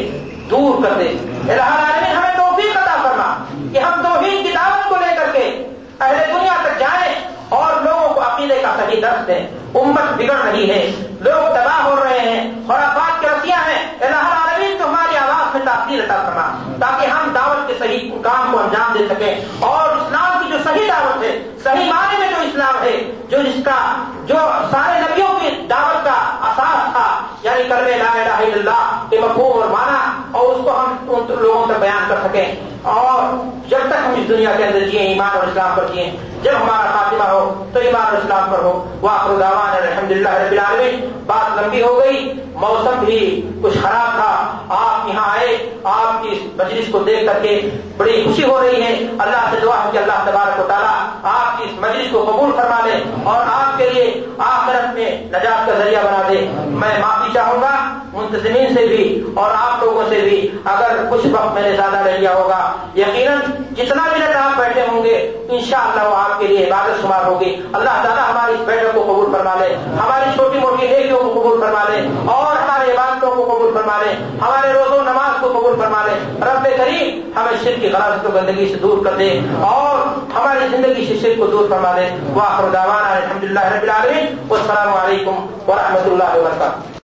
[0.50, 1.08] دور کر دے۔
[1.54, 6.16] العالمین، ہمیں توفیق عطا فرما کہ ہم توحید کی دعوت کو لے کر کے اہل
[6.34, 7.14] دنیا تک جائیں
[7.50, 11.96] اور لوگوں کو عقیدے کا صحیح درد دیں۔ امت بگڑ رہی ہے، لوگ تباہ ہو
[12.04, 17.06] رہے ہیں، خرافات کی رسیاں ہیں۔ العالمین تو ہماری آواز میں تاثیر عطا کرنا تاکہ
[17.06, 21.24] ہم دعوت کے صحیح کام کو انجام دے سکیں اور اسلام کی جو صحیح دعوت
[21.24, 24.36] ہے، صحیح معنی میں جو اسلام ہے، جو جس کا، جو
[24.72, 29.62] سارے نبیوں کی دعوت کا اساس تھا یعنی کرنے لا الہ الا اللہ کے مفہوم
[29.62, 33.24] اور معنی، اور اس کو ہم ان لوگوں تک بیان کر سکیں۔ اور
[33.70, 36.12] جب تک ہم اس دنیا کے اندر جیے، ایمان اور اسلام پر جیے،
[36.44, 39.10] جب ہمارا خاتمہ ہو، تو ایمان اور اسلام پر ہو۔ وہ
[39.40, 44.32] دعوان الحمد للہ رب العالمین۔ بات لمبی ہو گئی، موسم بھی کچھ خراب تھا۔
[44.70, 47.61] آپ یہاں آئے، آپ کی مجلس کو دیکھ کر کے
[47.98, 50.94] بڑی خوشی ہو رہی ہے۔ اللہ سے دعا ہے کہ اللہ تبارک و تعالیٰ
[51.24, 55.68] آپ کی اس مجلس کو قبول فرما دے اور آپ کے لیے آخرت میں نجات
[55.68, 60.22] کا ذریعہ بنا دے۔ میں معافی چاہوں گا منتظمین سے بھی اور آپ لوگوں سے
[60.22, 63.38] بھی۔ اگر کچھ وقت میں نے زیادہ لے لیا ہوگا، یقیناً
[63.78, 67.90] جتنا منٹ آپ بیٹھے ہوں گے، انشاءاللہ وہ آپ کے لیے عبادت شمار ہوگی۔ اللہ
[67.90, 71.84] تعالیٰ ہماری اس بیٹھک کو قبول فرما لے۔ ہماری چھوٹی موٹی نیکیوں کو قبول فرما
[71.90, 76.40] لے۔ اور ہمارے عبادتوں کو قبول فرما لے۔ ہمارے روزوں نماز کو قبول فرما لے۔
[76.42, 81.06] رب کریم ہمیں شرک کی غلط کو گندگی سے دور کر دے اور ہماری زندگی
[81.06, 86.06] سے شرک کو دور فرما دے۔ واخر دعوانا الحمد للہ رب العالمین۔ والسلام علیکم ورحمۃ
[86.06, 86.92] اللہ وبرکاتہ۔